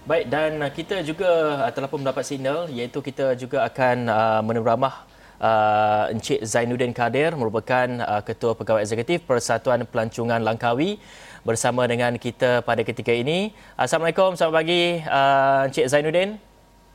Baik 0.04 0.28
dan 0.28 0.60
kita 0.68 1.00
juga 1.00 1.64
telah 1.72 1.88
pun 1.88 2.04
mendapat 2.04 2.28
signal 2.28 2.68
iaitu 2.68 3.00
kita 3.00 3.32
juga 3.40 3.64
akan 3.64 4.04
uh, 4.04 4.40
meneramah 4.44 5.08
uh, 5.40 6.12
Encik 6.12 6.42
Zainuddin 6.44 6.92
Kadir 6.94 7.34
merupakan 7.34 7.86
uh, 8.04 8.22
Ketua 8.22 8.54
Pegawai 8.54 8.84
Eksekutif 8.84 9.24
Persatuan 9.26 9.82
Pelancongan 9.88 10.42
Langkawi 10.42 10.98
bersama 11.44 11.84
dengan 11.84 12.16
kita 12.16 12.64
pada 12.64 12.80
ketika 12.80 13.12
ini. 13.12 13.52
Assalamualaikum, 13.76 14.36
selamat 14.38 14.54
pagi 14.54 14.82
uh, 15.04 15.68
Encik 15.68 15.86
Zainuddin. 15.90 16.40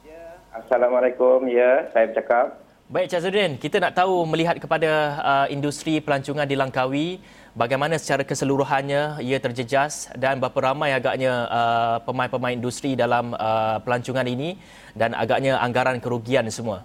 Ya, 0.06 0.24
Assalamualaikum, 0.56 1.46
ya 1.50 1.90
saya 1.92 2.10
bercakap. 2.10 2.60
Baik 2.90 3.06
Encik 3.10 3.22
Zainuddin, 3.22 3.54
kita 3.62 3.78
nak 3.78 3.94
tahu 3.94 4.26
melihat 4.26 4.58
kepada 4.58 4.92
uh, 5.22 5.48
industri 5.54 6.02
pelancongan 6.02 6.50
di 6.50 6.58
Langkawi, 6.58 7.08
bagaimana 7.54 8.02
secara 8.02 8.26
keseluruhannya 8.26 9.22
ia 9.22 9.38
terjejas 9.38 10.10
dan 10.18 10.42
berapa 10.42 10.58
ramai 10.58 10.98
agaknya 10.98 11.46
uh, 11.50 11.98
pemain-pemain 12.02 12.58
industri 12.58 12.98
dalam 12.98 13.38
uh, 13.38 13.78
pelancongan 13.86 14.26
ini 14.26 14.58
dan 14.98 15.14
agaknya 15.14 15.62
anggaran 15.62 16.02
kerugian 16.02 16.50
semua. 16.50 16.82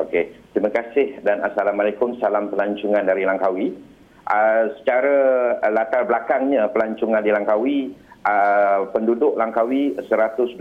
Okey, 0.00 0.32
terima 0.56 0.72
kasih 0.72 1.20
dan 1.20 1.44
Assalamualaikum. 1.44 2.16
Salam 2.24 2.48
pelancongan 2.48 3.04
dari 3.04 3.28
Langkawi. 3.28 3.76
Uh, 4.24 4.72
secara 4.80 5.18
uh, 5.60 5.68
latar 5.68 6.08
belakangnya 6.08 6.72
pelancongan 6.72 7.20
di 7.20 7.28
Langkawi, 7.28 7.92
uh, 8.24 8.88
penduduk 8.96 9.36
Langkawi 9.36 10.00
120,000 10.08 10.56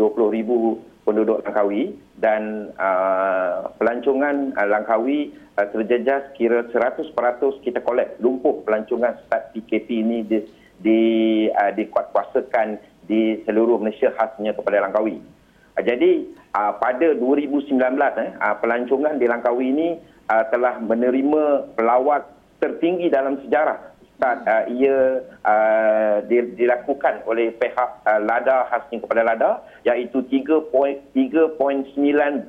penduduk 1.07 1.39
Langkawi 1.47 1.95
dan 2.19 2.75
uh, 2.75 3.71
pelancongan 3.79 4.51
uh, 4.59 4.67
Langkawi 4.67 5.31
uh, 5.55 5.67
terjejas 5.71 6.35
kira 6.35 6.67
100% 6.75 7.15
kita 7.63 7.79
kolek 7.79 8.19
lumpuh 8.19 8.59
pelancongan 8.67 9.23
start 9.23 9.55
PKP 9.55 9.87
ini 10.03 10.27
di, 10.27 10.43
di 10.83 10.99
uh, 11.47 11.71
dikuatkuasakan 11.71 12.75
di 13.07 13.39
seluruh 13.47 13.79
Malaysia 13.79 14.11
khasnya 14.19 14.51
kepada 14.51 14.83
Langkawi. 14.83 15.38
Uh, 15.79 15.83
jadi 15.87 16.27
uh, 16.59 16.75
pada 16.75 17.15
2019 17.15 17.71
eh 18.19 18.29
uh, 18.35 18.55
pelancongan 18.59 19.15
di 19.15 19.31
Langkawi 19.31 19.71
ini 19.71 19.89
uh, 20.27 20.43
telah 20.51 20.75
menerima 20.83 21.71
pelawat 21.79 22.27
tertinggi 22.59 23.07
dalam 23.07 23.39
sejarah 23.47 23.95
saat 24.19 24.43
uh, 24.43 24.67
ia 24.67 25.23
uh, 25.47 26.19
dilakukan 26.27 27.23
oleh 27.23 27.55
pihak 27.55 28.03
uh, 28.03 28.19
LADA 28.19 28.67
khasnya 28.67 28.99
kepada 28.99 29.23
LADA 29.23 29.51
iaitu 29.87 30.19
3.9 30.27 31.15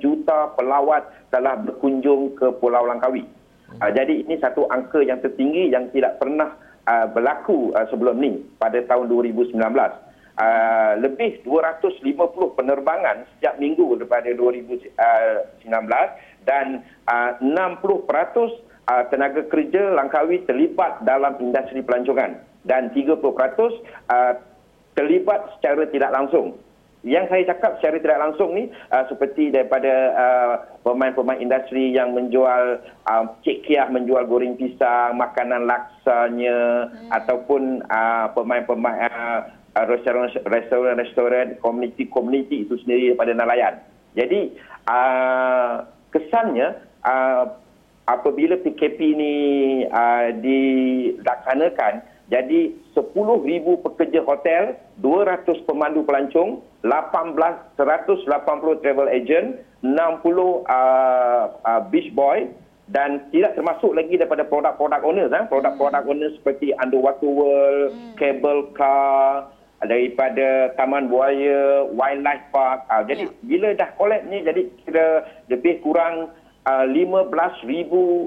juta 0.02 0.38
pelawat 0.58 1.06
telah 1.30 1.54
berkunjung 1.62 2.34
ke 2.34 2.50
Pulau 2.58 2.82
Langkawi. 2.90 3.22
Uh, 3.78 3.94
jadi 3.94 4.26
ini 4.26 4.42
satu 4.42 4.66
angka 4.66 5.06
yang 5.06 5.22
tertinggi 5.22 5.70
yang 5.70 5.86
tidak 5.94 6.18
pernah 6.18 6.58
uh, 6.90 7.06
berlaku 7.06 7.70
uh, 7.78 7.86
sebelum 7.94 8.18
ni 8.18 8.42
pada 8.58 8.82
tahun 8.90 9.06
2019. 9.06 9.54
Uh, 10.40 10.96
lebih 11.04 11.44
250 11.44 12.00
penerbangan 12.56 13.28
setiap 13.36 13.60
minggu 13.60 13.92
daripada 14.00 14.32
2019 14.32 15.68
dan 16.48 16.80
uh, 17.12 17.36
60% 17.44 18.00
uh, 18.88 19.04
tenaga 19.12 19.44
kerja 19.52 19.92
Langkawi 19.92 20.40
terlibat 20.48 21.04
dalam 21.04 21.36
industri 21.44 21.84
pelancongan 21.84 22.40
dan 22.64 22.88
30% 22.96 23.20
uh, 23.20 24.32
terlibat 24.96 25.60
secara 25.60 25.84
tidak 25.92 26.08
langsung. 26.08 26.56
Yang 27.04 27.32
saya 27.32 27.42
cakap 27.56 27.72
secara 27.76 27.96
tidak 28.00 28.20
langsung 28.24 28.56
ni 28.56 28.72
uh, 28.92 29.04
seperti 29.12 29.52
daripada 29.52 29.92
uh, 30.16 30.54
pemain-pemain 30.88 31.40
industri 31.40 31.92
yang 31.92 32.16
menjual 32.16 32.80
uh, 33.04 33.24
cik 33.44 33.68
kiah 33.68 33.92
menjual 33.92 34.24
goreng 34.24 34.56
pisang, 34.56 35.20
makanan 35.20 35.68
laksanya 35.68 36.88
hmm. 36.88 37.08
ataupun 37.12 37.84
uh, 37.92 38.32
pemain-pemain 38.32 39.04
uh, 39.04 39.40
Uh, 39.40 39.59
restoran-restoran 39.76 41.58
komuniti-komuniti 41.62 42.66
itu 42.66 42.74
sendiri 42.82 43.14
daripada 43.14 43.32
nelayan. 43.34 43.74
Jadi 44.18 44.58
uh, 44.90 45.86
kesannya 46.10 46.74
uh, 47.06 47.44
apabila 48.10 48.58
PKP 48.58 48.98
ini 48.98 49.34
uh, 49.86 50.34
dilaksanakan 50.34 52.02
jadi 52.30 52.70
10,000 52.94 53.10
pekerja 53.82 54.22
hotel, 54.22 54.78
200 55.02 55.66
pemandu 55.66 56.06
pelancong, 56.06 56.62
18 56.86 57.74
180 57.74 58.82
travel 58.86 59.10
agent, 59.10 59.58
60 59.82 59.90
uh, 59.90 60.62
uh, 61.58 61.80
beach 61.90 62.14
boy 62.14 62.46
dan 62.90 63.26
tidak 63.30 63.54
termasuk 63.54 63.94
lagi 63.94 64.18
daripada 64.18 64.46
produk-produk 64.46 65.02
owners 65.06 65.30
eh? 65.30 65.46
produk-produk 65.46 66.02
hmm. 66.06 66.10
owners 66.10 66.34
seperti 66.38 66.74
Underwater 66.78 67.30
World, 67.30 67.90
hmm. 67.94 68.14
Cable 68.18 68.62
Car, 68.74 69.50
daripada 69.80 70.76
Taman 70.76 71.08
Buaya, 71.08 71.88
Wildlife 71.88 72.52
Park. 72.52 72.84
Uh, 72.92 73.02
jadi 73.08 73.24
ya. 73.28 73.34
bila 73.44 73.68
dah 73.76 73.90
collect 73.96 74.28
ni 74.28 74.44
jadi 74.44 74.62
kira 74.84 75.06
lebih 75.48 75.80
kurang 75.80 76.32
uh, 76.68 76.84
15,000 76.84 77.64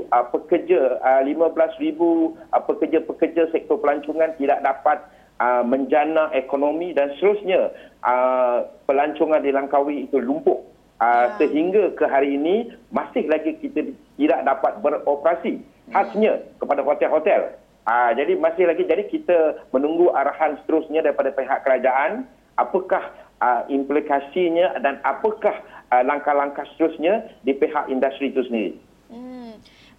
uh, 0.09 0.25
pekerja, 0.33 0.97
uh, 1.01 1.21
15,000 1.21 1.93
uh, 1.93 2.63
pekerja-pekerja 2.65 3.53
sektor 3.53 3.77
pelancongan 3.77 4.33
tidak 4.41 4.65
dapat 4.65 4.97
uh, 5.37 5.61
menjana 5.61 6.33
ekonomi 6.33 6.93
dan 6.97 7.13
seterusnya 7.17 7.69
uh, 8.01 8.65
pelancongan 8.89 9.41
di 9.45 9.53
Langkawi 9.53 10.09
itu 10.09 10.17
lumpuh. 10.17 10.57
Uh, 11.01 11.35
ya. 11.35 11.41
Sehingga 11.41 11.83
ke 11.93 12.05
hari 12.09 12.37
ini 12.37 12.73
masih 12.89 13.29
lagi 13.29 13.57
kita 13.61 13.93
tidak 14.17 14.41
dapat 14.41 14.73
beroperasi. 14.81 15.61
Ya. 15.89 15.93
Khasnya 15.93 16.33
kepada 16.57 16.81
hotel-hotel. 16.81 17.62
Uh, 17.83 18.15
jadi 18.15 18.39
masih 18.39 18.63
lagi 18.63 18.87
jadi 18.87 19.03
kita 19.11 19.67
menunggu 19.75 20.07
arahan 20.15 20.55
seterusnya 20.63 21.03
daripada 21.03 21.35
pihak 21.35 21.67
kerajaan 21.67 22.23
apakah 22.55 23.11
uh, 23.43 23.67
implikasinya 23.67 24.79
dan 24.79 25.03
apakah 25.03 25.51
uh, 25.91 26.03
langkah-langkah 26.07 26.63
seterusnya 26.73 27.27
di 27.43 27.51
pihak 27.51 27.91
industri 27.91 28.31
itu 28.31 28.39
sendiri. 28.47 28.79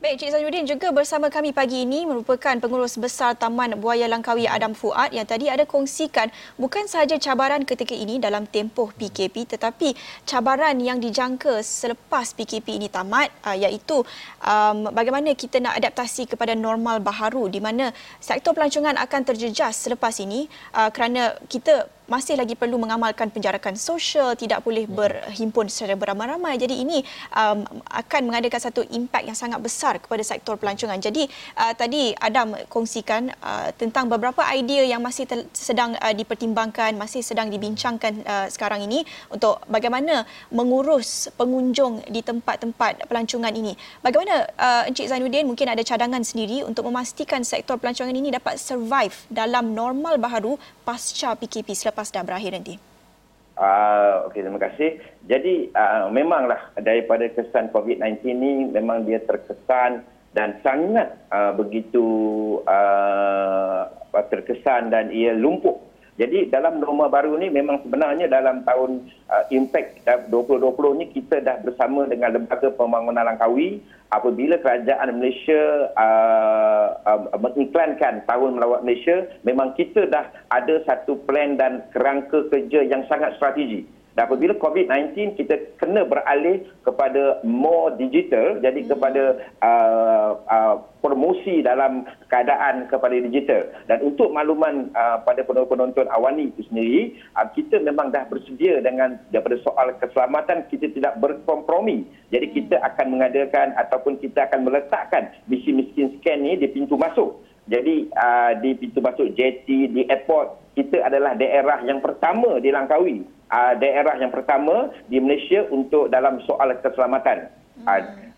Baik, 0.05 0.21
Cik 0.21 0.37
Zainuddin 0.37 0.69
juga 0.69 0.93
bersama 0.93 1.33
kami 1.33 1.57
pagi 1.57 1.89
ini 1.89 2.05
merupakan 2.05 2.61
pengurus 2.61 3.01
besar 3.01 3.33
Taman 3.41 3.81
Buaya 3.81 4.05
Langkawi 4.05 4.45
Adam 4.45 4.77
Fuad 4.77 5.17
yang 5.17 5.25
tadi 5.25 5.49
ada 5.49 5.65
kongsikan 5.65 6.29
bukan 6.61 6.85
sahaja 6.85 7.17
cabaran 7.17 7.65
ketika 7.65 7.97
ini 7.97 8.21
dalam 8.21 8.45
tempoh 8.45 8.93
PKP 8.93 9.57
tetapi 9.57 9.97
cabaran 10.29 10.77
yang 10.77 11.01
dijangka 11.01 11.65
selepas 11.65 12.37
PKP 12.37 12.85
ini 12.85 12.93
tamat 12.93 13.33
uh, 13.49 13.57
iaitu 13.57 14.05
um, 14.45 14.93
bagaimana 14.93 15.33
kita 15.33 15.59
nak 15.59 15.81
adaptasi 15.81 16.29
kepada 16.29 16.53
normal 16.53 17.01
baharu 17.01 17.49
di 17.49 17.59
mana 17.59 17.91
sektor 18.21 18.53
pelancongan 18.53 18.95
akan 19.01 19.21
terjejas 19.25 19.89
selepas 19.89 20.21
ini 20.21 20.47
uh, 20.77 20.93
kerana 20.93 21.35
kita 21.49 21.89
masih 22.05 22.37
lagi 22.37 22.53
perlu 22.53 22.77
mengamalkan 22.77 23.33
penjarakan 23.33 23.81
sosial, 23.81 24.37
tidak 24.37 24.61
boleh 24.61 24.85
berhimpun 24.85 25.73
secara 25.73 25.97
beramai-ramai. 25.97 26.61
Jadi 26.61 26.85
ini 26.85 27.01
um, 27.33 27.65
akan 27.89 28.29
mengadakan 28.29 28.61
satu 28.61 28.85
impak 28.85 29.25
yang 29.25 29.37
sangat 29.37 29.57
besar 29.65 29.97
kepada 29.97 30.21
sektor 30.21 30.61
pelancongan. 30.61 31.01
Jadi 31.01 31.25
uh, 31.57 31.73
tadi 31.73 32.13
Adam 32.21 32.53
kongsikan 32.69 33.33
uh, 33.41 33.73
tentang 33.81 34.13
beberapa 34.13 34.45
idea 34.53 34.85
yang 34.85 35.01
masih 35.01 35.25
sedang 35.57 35.97
uh, 35.97 36.13
dipertimbangkan, 36.13 36.93
masih 36.93 37.25
sedang 37.25 37.49
dibincangkan 37.49 38.21
uh, 38.29 38.47
sekarang 38.53 38.85
ini 38.85 39.09
untuk 39.33 39.65
bagaimana 39.73 40.29
mengurus 40.53 41.33
pengunjung 41.41 42.05
di 42.13 42.21
tempat-tempat 42.21 43.09
pelancongan 43.09 43.53
ini. 43.57 43.73
Bagaimana 44.05 44.34
uh, 44.59 44.89
Encik 44.89 45.07
Zainuddin 45.07 45.47
mungkin 45.47 45.71
ada 45.71 45.83
cadangan 45.87 46.23
sendiri 46.27 46.67
untuk 46.67 46.87
memastikan 46.89 47.47
sektor 47.47 47.79
pelancongan 47.79 48.15
ini 48.15 48.35
dapat 48.35 48.59
survive 48.59 49.15
dalam 49.31 49.73
normal 49.73 50.19
baharu 50.19 50.59
pasca 50.83 51.39
PKP 51.39 51.73
selepas 51.73 52.11
dah 52.11 52.27
berakhir 52.27 52.55
nanti? 52.55 52.75
Uh, 53.55 54.27
Okey, 54.27 54.43
terima 54.43 54.59
kasih. 54.59 54.99
Jadi 55.31 55.71
uh, 55.71 56.11
memanglah 56.11 56.75
daripada 56.75 57.31
kesan 57.31 57.71
COVID-19 57.71 58.27
ini 58.27 58.53
memang 58.67 59.07
dia 59.07 59.23
terkesan 59.23 60.03
dan 60.35 60.59
sangat 60.67 61.15
uh, 61.31 61.55
begitu 61.55 62.03
uh, 62.67 63.87
terkesan 64.27 64.91
dan 64.91 65.15
ia 65.15 65.31
lumpuh 65.31 65.79
Jadi 66.15 66.47
dalam 66.47 66.79
norma 66.79 67.11
baru 67.11 67.35
ni 67.35 67.51
memang 67.51 67.83
sebenarnya 67.83 68.31
dalam 68.31 68.63
tahun 68.63 69.03
uh, 69.27 69.45
impact 69.51 70.07
2020 70.31 71.01
ni 71.03 71.07
kita 71.11 71.43
dah 71.43 71.59
bersama 71.59 72.07
dengan 72.07 72.39
Lembaga 72.39 72.71
Pembangunan 72.71 73.27
Langkawi 73.27 73.83
apabila 74.15 74.55
kerajaan 74.63 75.19
Malaysia 75.19 75.91
uh, 75.99 76.87
uh, 77.03 77.35
mengiklankan 77.35 78.23
tahun 78.31 78.51
melawat 78.55 78.87
Malaysia 78.87 79.27
memang 79.43 79.75
kita 79.75 80.07
dah 80.07 80.31
ada 80.55 80.87
satu 80.87 81.19
plan 81.27 81.59
dan 81.59 81.83
kerangka 81.91 82.47
kerja 82.47 82.87
yang 82.87 83.03
sangat 83.11 83.35
strategi 83.35 83.83
dan 84.15 84.31
apabila 84.31 84.55
COVID-19 84.63 85.35
kita 85.35 85.75
kena 85.75 86.07
beralih 86.07 86.63
kepada 86.87 87.43
more 87.43 87.99
digital, 87.99 88.63
jadi 88.63 88.87
kepada 88.87 89.43
uh, 89.59 90.39
uh, 90.47 90.77
promosi 91.03 91.67
dalam 91.67 92.07
keadaan 92.31 92.87
kepada 92.87 93.19
digital. 93.19 93.67
Dan 93.91 94.07
untuk 94.07 94.31
makluman 94.31 94.95
uh, 94.95 95.19
pada 95.27 95.43
penonton-penonton 95.43 96.07
awani 96.15 96.55
itu 96.55 96.63
sendiri, 96.71 97.19
uh, 97.35 97.51
kita 97.59 97.83
memang 97.83 98.15
dah 98.15 98.23
bersedia 98.31 98.79
dengan 98.87 99.19
daripada 99.35 99.59
soal 99.67 99.91
keselamatan 99.99 100.63
kita 100.71 100.95
tidak 100.95 101.19
berkompromi. 101.19 102.07
Jadi 102.31 102.55
kita 102.55 102.79
akan 102.87 103.19
mengadakan 103.19 103.75
ataupun 103.75 104.23
kita 104.23 104.47
akan 104.47 104.63
meletakkan 104.63 105.35
misi 105.51 105.75
miskin 105.75 106.23
scan 106.23 106.39
ni 106.39 106.55
di 106.55 106.71
pintu 106.71 106.95
masuk. 106.95 107.43
Jadi 107.67 108.15
uh, 108.15 108.55
di 108.63 108.79
pintu 108.79 109.03
masuk 109.03 109.35
jetty, 109.35 109.91
di 109.91 110.07
airport, 110.07 110.79
kita 110.79 111.03
adalah 111.03 111.35
daerah 111.35 111.83
yang 111.83 111.99
pertama 111.99 112.63
di 112.63 112.71
Langkawi 112.71 113.34
uh, 113.51 113.73
daerah 113.77 114.17
yang 114.21 114.33
pertama 114.33 114.93
di 115.09 115.19
Malaysia 115.21 115.67
untuk 115.69 116.09
dalam 116.09 116.41
soal 116.45 116.73
keselamatan. 116.81 117.51
Hmm. 117.83 117.89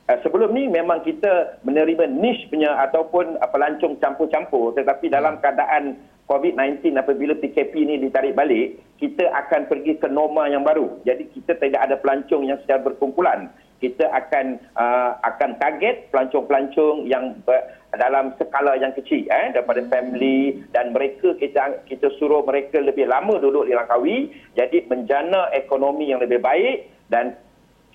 Uh, 0.07 0.19
sebelum 0.23 0.55
ni 0.55 0.71
memang 0.71 1.03
kita 1.03 1.59
menerima 1.67 2.07
niche 2.09 2.47
punya 2.49 2.79
ataupun 2.89 3.37
uh, 3.43 3.49
pelancong 3.51 3.99
campur-campur 3.99 4.73
tetapi 4.79 5.11
dalam 5.11 5.43
keadaan 5.43 5.99
COVID-19 6.27 6.99
apabila 6.99 7.39
PKP 7.39 7.87
ini 7.87 8.03
ditarik 8.03 8.35
balik, 8.35 8.83
kita 8.99 9.31
akan 9.31 9.71
pergi 9.71 9.95
ke 9.95 10.11
norma 10.11 10.51
yang 10.51 10.67
baru. 10.67 10.99
Jadi 11.07 11.31
kita 11.31 11.55
tidak 11.55 11.87
ada 11.87 11.95
pelancong 12.03 12.51
yang 12.51 12.59
secara 12.67 12.83
berkumpulan 12.83 13.47
kita 13.81 14.09
akan 14.09 14.57
uh, 14.77 15.21
akan 15.21 15.61
target 15.61 16.09
pelancong-pelancong 16.09 17.05
yang 17.05 17.37
ber, 17.45 17.61
dalam 17.97 18.33
skala 18.37 18.77
yang 18.77 18.93
kecil 18.97 19.25
eh 19.29 19.53
daripada 19.53 19.85
hmm. 19.85 19.91
family 19.93 20.65
dan 20.73 20.93
mereka 20.93 21.37
kita 21.37 21.85
kita 21.89 22.09
suruh 22.17 22.45
mereka 22.45 22.81
lebih 22.81 23.09
lama 23.09 23.37
duduk 23.41 23.69
di 23.69 23.73
Langkawi 23.77 24.33
jadi 24.57 24.85
menjana 24.89 25.53
ekonomi 25.53 26.13
yang 26.13 26.21
lebih 26.21 26.41
baik 26.41 26.89
dan 27.13 27.37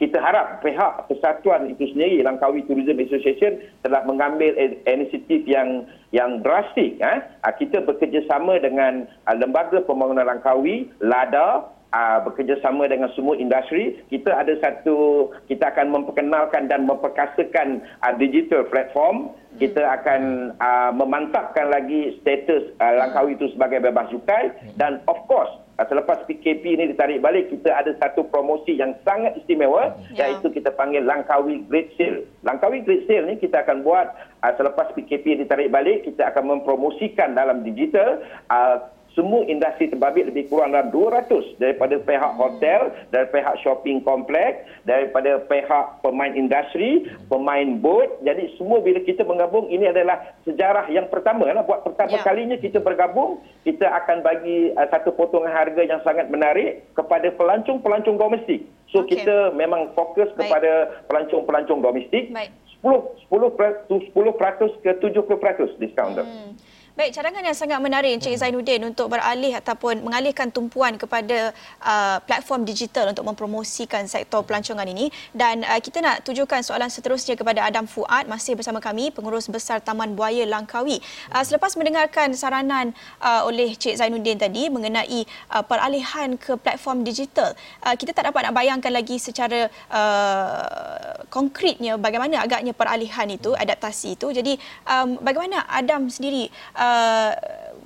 kita 0.01 0.17
harap 0.17 0.65
pihak 0.65 1.05
persatuan 1.05 1.69
itu 1.69 1.85
sendiri 1.93 2.25
Langkawi 2.25 2.65
Tourism 2.65 2.97
Association 2.97 3.61
telah 3.85 4.01
mengambil 4.09 4.57
inisiatif 4.89 5.45
yang 5.45 5.85
yang 6.09 6.41
drastik 6.41 6.97
eh 6.97 7.21
kita 7.57 7.85
bekerjasama 7.85 8.57
dengan 8.61 9.05
uh, 9.29 9.35
lembaga 9.37 9.81
pembangunan 9.85 10.25
Langkawi 10.25 10.89
LADA 11.01 11.80
uh, 11.91 12.19
bekerjasama 12.25 12.87
dengan 12.87 13.11
semua 13.13 13.35
industri 13.37 13.99
kita 14.07 14.31
ada 14.31 14.55
satu 14.59 15.29
kita 15.47 15.71
akan 15.71 15.91
memperkenalkan 15.91 16.67
dan 16.71 16.87
memperkasakan 16.87 17.83
uh, 18.03 18.13
digital 18.17 18.65
platform. 18.67 19.31
Kita 19.59 19.83
akan 19.83 20.55
uh, 20.63 20.91
memantapkan 20.95 21.67
lagi 21.67 22.15
status 22.23 22.71
uh, 22.79 22.93
Langkawi 23.03 23.35
itu 23.35 23.51
sebagai 23.51 23.83
bebas 23.83 24.07
cukai. 24.07 24.47
Dan 24.79 25.03
of 25.11 25.19
course 25.27 25.51
uh, 25.75 25.85
selepas 25.91 26.23
PKP 26.23 26.63
ini 26.79 26.83
ditarik 26.95 27.19
balik 27.19 27.51
kita 27.51 27.67
ada 27.67 27.91
satu 27.99 28.27
promosi 28.31 28.79
yang 28.79 28.95
sangat 29.03 29.35
istimewa 29.35 29.91
yeah. 30.15 30.31
iaitu 30.31 30.55
kita 30.55 30.71
panggil 30.71 31.03
Langkawi 31.03 31.67
Great 31.67 31.91
Sale. 31.99 32.23
Langkawi 32.47 32.85
Great 32.87 33.03
Sale 33.11 33.27
ni 33.27 33.35
kita 33.43 33.67
akan 33.67 33.83
buat 33.83 34.07
uh, 34.39 34.53
selepas 34.55 34.95
PKP 34.95 35.43
ditarik 35.43 35.67
balik 35.67 36.07
kita 36.07 36.31
akan 36.31 36.57
mempromosikan 36.57 37.35
dalam 37.35 37.67
digital 37.67 38.23
uh, 38.47 38.87
semua 39.11 39.43
industri 39.43 39.91
terbabit 39.91 40.31
lebih 40.31 40.47
kurang 40.47 40.71
dalam 40.71 40.87
200 40.93 41.59
daripada 41.59 41.99
pihak 41.99 42.33
hotel, 42.39 42.95
dari 43.11 43.27
pihak 43.27 43.55
shopping 43.59 43.99
kompleks, 44.07 44.63
daripada 44.87 45.43
pihak 45.51 45.99
pemain 45.99 46.31
industri, 46.31 47.11
pemain 47.27 47.75
boat. 47.83 48.23
Jadi 48.23 48.55
semua 48.55 48.79
bila 48.79 49.03
kita 49.03 49.27
menggabung 49.27 49.67
ini 49.67 49.91
adalah 49.91 50.31
sejarah 50.47 50.87
yang 50.87 51.11
pertama. 51.11 51.43
Lah. 51.51 51.67
Buat 51.67 51.83
pertama 51.83 52.15
ya. 52.15 52.23
kalinya 52.23 52.55
kita 52.55 52.79
bergabung, 52.79 53.43
kita 53.67 53.83
akan 53.83 54.23
bagi 54.23 54.71
uh, 54.79 54.87
satu 54.87 55.11
potongan 55.11 55.51
harga 55.51 55.83
yang 55.83 55.99
sangat 56.07 56.31
menarik 56.31 56.87
kepada 56.95 57.27
pelancong-pelancong 57.35 58.15
domestik. 58.15 58.63
So 58.95 59.03
okay. 59.03 59.23
kita 59.23 59.55
memang 59.55 59.91
fokus 59.95 60.31
Baik. 60.35 60.47
kepada 60.47 60.71
pelancong-pelancong 61.11 61.83
domestik. 61.83 62.31
Baik. 62.31 62.51
10 62.81 63.29
10 63.29 64.09
10% 64.09 64.81
ke 64.81 64.91
70% 64.97 65.77
diskaun. 65.77 66.17
Hmm. 66.17 66.57
Baik, 67.01 67.17
cadangan 67.17 67.41
yang 67.41 67.57
sangat 67.57 67.81
menarik 67.81 68.13
Encik 68.13 68.37
hmm. 68.37 68.41
Zainuddin 68.45 68.81
untuk 68.85 69.09
beralih 69.09 69.57
ataupun 69.57 70.05
mengalihkan 70.05 70.53
tumpuan 70.53 71.01
kepada 71.01 71.49
uh, 71.81 72.21
platform 72.21 72.61
digital 72.61 73.09
untuk 73.09 73.25
mempromosikan 73.25 74.05
sektor 74.05 74.45
pelancongan 74.45 74.85
ini. 74.85 75.09
Dan 75.33 75.65
uh, 75.65 75.81
kita 75.81 75.97
nak 75.97 76.21
tujukan 76.21 76.61
soalan 76.61 76.93
seterusnya 76.93 77.33
kepada 77.33 77.65
Adam 77.65 77.89
Fuad, 77.89 78.29
masih 78.29 78.53
bersama 78.53 78.77
kami, 78.77 79.09
Pengurus 79.09 79.49
Besar 79.49 79.81
Taman 79.81 80.13
Buaya 80.13 80.45
Langkawi. 80.45 81.01
Uh, 81.33 81.41
selepas 81.41 81.73
mendengarkan 81.73 82.37
saranan 82.37 82.93
uh, 83.17 83.49
oleh 83.49 83.73
Encik 83.73 83.97
Zainuddin 83.97 84.37
tadi 84.37 84.69
mengenai 84.69 85.25
uh, 85.57 85.65
peralihan 85.65 86.37
ke 86.37 86.53
platform 86.53 87.01
digital, 87.01 87.57
uh, 87.81 87.97
kita 87.97 88.13
tak 88.13 88.29
dapat 88.29 88.45
nak 88.45 88.53
bayangkan 88.53 88.93
lagi 88.93 89.17
secara 89.17 89.73
uh, 89.89 91.25
konkretnya 91.33 91.97
bagaimana 91.97 92.45
agaknya 92.45 92.77
peralihan 92.77 93.25
itu, 93.25 93.57
adaptasi 93.57 94.21
itu. 94.21 94.29
Jadi, 94.29 94.53
um, 94.85 95.17
bagaimana 95.17 95.65
Adam 95.65 96.05
sendiri 96.05 96.45
uh, 96.77 96.90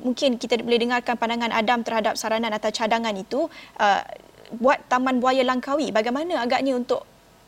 mungkin 0.05 0.37
kita 0.37 0.61
boleh 0.61 0.79
dengarkan 0.81 1.17
pandangan 1.17 1.49
Adam 1.49 1.81
terhadap 1.81 2.13
saranan 2.13 2.53
atau 2.53 2.69
cadangan 2.69 3.15
itu 3.17 3.49
uh, 3.81 4.01
buat 4.53 4.77
Taman 4.85 5.17
Buaya 5.17 5.41
Langkawi. 5.41 5.89
Bagaimana 5.89 6.45
agaknya 6.45 6.77
untuk 6.77 7.01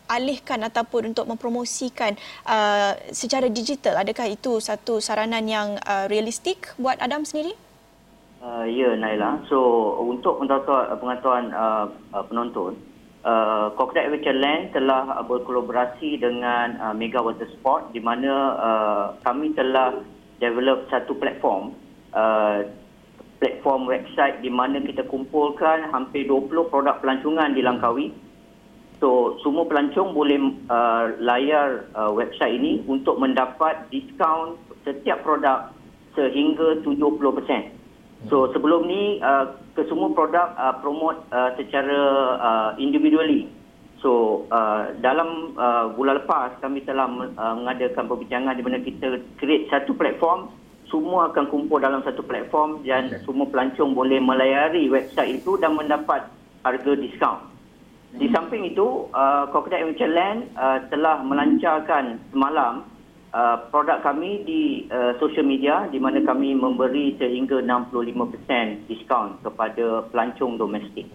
alihkan 0.08 0.64
ataupun 0.64 1.14
untuk 1.14 1.28
mempromosikan 1.28 2.16
uh, 2.48 2.96
secara 3.12 3.52
digital? 3.52 4.00
Adakah 4.02 4.32
itu 4.32 4.58
satu 4.64 4.98
saranan 5.04 5.46
yang 5.46 5.78
uh, 5.84 6.08
realistik 6.10 6.74
buat 6.80 6.98
Adam 6.98 7.28
sendiri? 7.28 7.54
Uh, 8.42 8.66
ya 8.66 8.96
Naila. 8.96 9.44
So 9.52 9.60
untuk 10.02 10.40
pengetahuan 10.42 10.98
pengetahuan 10.98 11.46
uh, 11.52 11.86
uh, 12.16 12.24
penonton 12.26 12.78
uh, 13.28 13.74
Coconut 13.76 14.08
Adventure 14.08 14.38
Land 14.38 14.64
telah 14.72 15.20
berkolaborasi 15.26 16.22
dengan 16.22 16.80
uh, 16.80 16.94
Mega 16.96 17.20
Water 17.20 17.50
Sport 17.58 17.92
di 17.92 18.00
mana 18.00 18.34
uh, 18.56 19.06
kami 19.26 19.52
telah 19.58 20.00
develop 20.38 20.86
satu 20.90 21.18
platform 21.18 21.74
uh, 22.14 22.66
platform 23.38 23.86
website 23.86 24.42
di 24.42 24.50
mana 24.50 24.82
kita 24.82 25.06
kumpulkan 25.06 25.90
hampir 25.94 26.26
20 26.26 26.74
produk 26.74 26.98
pelancongan 27.02 27.54
di 27.54 27.62
Langkawi. 27.62 28.10
So 28.98 29.38
semua 29.46 29.70
pelancong 29.70 30.18
boleh 30.18 30.42
uh, 30.74 31.14
layar 31.22 31.86
uh, 31.94 32.10
website 32.10 32.58
ini 32.58 32.82
untuk 32.90 33.22
mendapat 33.22 33.86
diskaun 33.94 34.58
setiap 34.82 35.22
produk 35.22 35.70
sehingga 36.18 36.82
70%. 36.82 37.78
So 38.26 38.50
sebelum 38.50 38.90
ni 38.90 39.22
uh, 39.22 39.54
kesemua 39.78 40.18
produk 40.18 40.58
uh, 40.58 40.82
promote 40.82 41.22
uh, 41.30 41.54
secara 41.62 42.00
uh, 42.42 42.70
individually 42.82 43.46
So 44.08 44.48
uh, 44.48 44.96
dalam 45.04 45.52
uh, 45.60 45.92
bulan 45.92 46.24
lepas 46.24 46.56
kami 46.64 46.80
telah 46.88 47.12
uh, 47.12 47.54
mengadakan 47.60 48.08
perbincangan 48.08 48.56
di 48.56 48.64
mana 48.64 48.80
kita 48.80 49.20
create 49.36 49.68
satu 49.68 49.92
platform 50.00 50.48
semua 50.88 51.28
akan 51.28 51.52
kumpul 51.52 51.84
dalam 51.84 52.00
satu 52.08 52.24
platform 52.24 52.88
dan 52.88 53.12
okay. 53.12 53.20
semua 53.28 53.52
pelancong 53.52 53.92
boleh 53.92 54.24
melayari 54.24 54.88
website 54.88 55.44
itu 55.44 55.60
dan 55.60 55.76
mendapat 55.76 56.24
harga 56.64 56.92
diskaun. 56.96 57.52
Di 58.16 58.32
hmm. 58.32 58.36
samping 58.40 58.64
itu, 58.72 59.12
uh, 59.12 59.52
Crocodile 59.52 59.92
Adventure 59.92 60.16
Land 60.16 60.40
uh, 60.56 60.80
telah 60.88 61.20
melancarkan 61.28 62.24
semalam 62.32 62.88
uh, 63.36 63.68
produk 63.68 64.00
kami 64.00 64.48
di 64.48 64.88
uh, 64.88 65.20
social 65.20 65.44
media 65.44 65.84
di 65.92 66.00
mana 66.00 66.24
kami 66.24 66.56
memberi 66.56 67.20
sehingga 67.20 67.60
65% 67.60 68.88
diskaun 68.88 69.36
kepada 69.44 70.08
pelancong 70.16 70.56
domestik. 70.56 71.12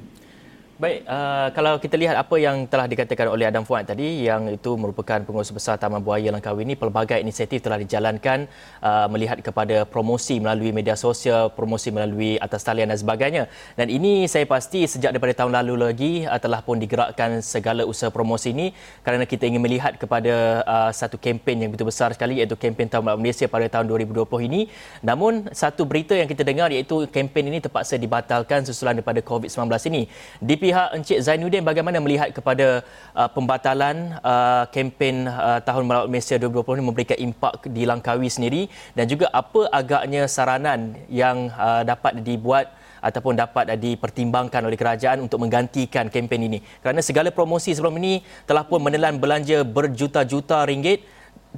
Baik, 0.82 1.06
uh, 1.06 1.48
kalau 1.54 1.78
kita 1.78 1.94
lihat 1.94 2.18
apa 2.18 2.42
yang 2.42 2.66
telah 2.66 2.90
dikatakan 2.90 3.30
oleh 3.30 3.46
Adam 3.46 3.62
Fuad 3.62 3.86
tadi 3.86 4.26
yang 4.26 4.50
itu 4.50 4.74
merupakan 4.74 5.22
pengurus 5.22 5.54
besar 5.54 5.78
Taman 5.78 6.02
Buaya 6.02 6.34
Langkawi 6.34 6.66
ini 6.66 6.74
pelbagai 6.74 7.22
inisiatif 7.22 7.62
telah 7.62 7.78
dijalankan 7.78 8.50
uh, 8.82 9.06
melihat 9.06 9.38
kepada 9.38 9.86
promosi 9.86 10.42
melalui 10.42 10.74
media 10.74 10.98
sosial, 10.98 11.54
promosi 11.54 11.94
melalui 11.94 12.34
atas 12.42 12.66
talian 12.66 12.90
dan 12.90 12.98
sebagainya. 12.98 13.46
Dan 13.78 13.94
ini 13.94 14.26
saya 14.26 14.42
pasti 14.42 14.82
sejak 14.90 15.14
daripada 15.14 15.38
tahun 15.38 15.54
lalu 15.62 15.74
lagi 15.86 16.12
uh, 16.26 16.42
telah 16.42 16.66
pun 16.66 16.82
digerakkan 16.82 17.38
segala 17.46 17.86
usaha 17.86 18.10
promosi 18.10 18.50
ini 18.50 18.74
kerana 19.06 19.22
kita 19.22 19.46
ingin 19.46 19.62
melihat 19.62 19.94
kepada 19.94 20.66
uh, 20.66 20.90
satu 20.90 21.14
kempen 21.14 21.62
yang 21.62 21.70
begitu 21.70 21.86
besar 21.86 22.10
sekali 22.10 22.42
iaitu 22.42 22.58
kempen 22.58 22.90
Taman 22.90 23.22
Malaysia 23.22 23.46
pada 23.46 23.70
tahun 23.70 23.86
2020 23.86 24.50
ini. 24.50 24.66
Namun 24.98 25.46
satu 25.54 25.86
berita 25.86 26.18
yang 26.18 26.26
kita 26.26 26.42
dengar 26.42 26.74
iaitu 26.74 27.06
kempen 27.06 27.54
ini 27.54 27.62
terpaksa 27.62 27.94
dibatalkan 27.94 28.66
susulan 28.66 28.98
daripada 28.98 29.22
COVID-19 29.22 29.62
ini. 29.86 30.10
Di 30.42 30.71
pihak 30.72 30.88
Encik 30.96 31.20
Zainuddin 31.20 31.60
bagaimana 31.60 32.00
melihat 32.00 32.32
kepada 32.32 32.80
uh, 33.12 33.28
pembatalan 33.28 34.16
uh, 34.24 34.64
kempen 34.72 35.28
uh, 35.28 35.60
Tahun 35.60 35.84
Melawat 35.84 36.08
Malaysia 36.08 36.40
2020 36.40 36.80
ini 36.80 36.84
memberikan 36.88 37.18
impak 37.20 37.68
di 37.68 37.84
Langkawi 37.84 38.32
sendiri 38.32 38.72
dan 38.96 39.04
juga 39.04 39.28
apa 39.28 39.68
agaknya 39.68 40.24
saranan 40.24 40.96
yang 41.12 41.52
uh, 41.52 41.84
dapat 41.84 42.24
dibuat 42.24 42.72
ataupun 43.04 43.36
dapat 43.36 43.76
dipertimbangkan 43.76 44.64
oleh 44.64 44.80
kerajaan 44.80 45.20
untuk 45.20 45.44
menggantikan 45.44 46.08
kempen 46.08 46.40
ini? 46.40 46.64
Kerana 46.80 47.04
segala 47.04 47.28
promosi 47.28 47.76
sebelum 47.76 48.00
ini 48.00 48.24
telah 48.48 48.64
pun 48.64 48.80
menelan 48.80 49.20
belanja 49.20 49.60
berjuta-juta 49.68 50.64
ringgit 50.64 51.04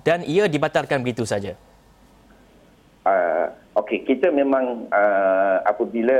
dan 0.02 0.26
ia 0.26 0.50
dibatalkan 0.50 1.06
begitu 1.06 1.22
saja. 1.22 1.54
Uh, 3.06 3.46
Okey, 3.74 4.06
kita 4.06 4.30
memang 4.30 4.86
uh, 4.94 5.58
apabila 5.66 6.14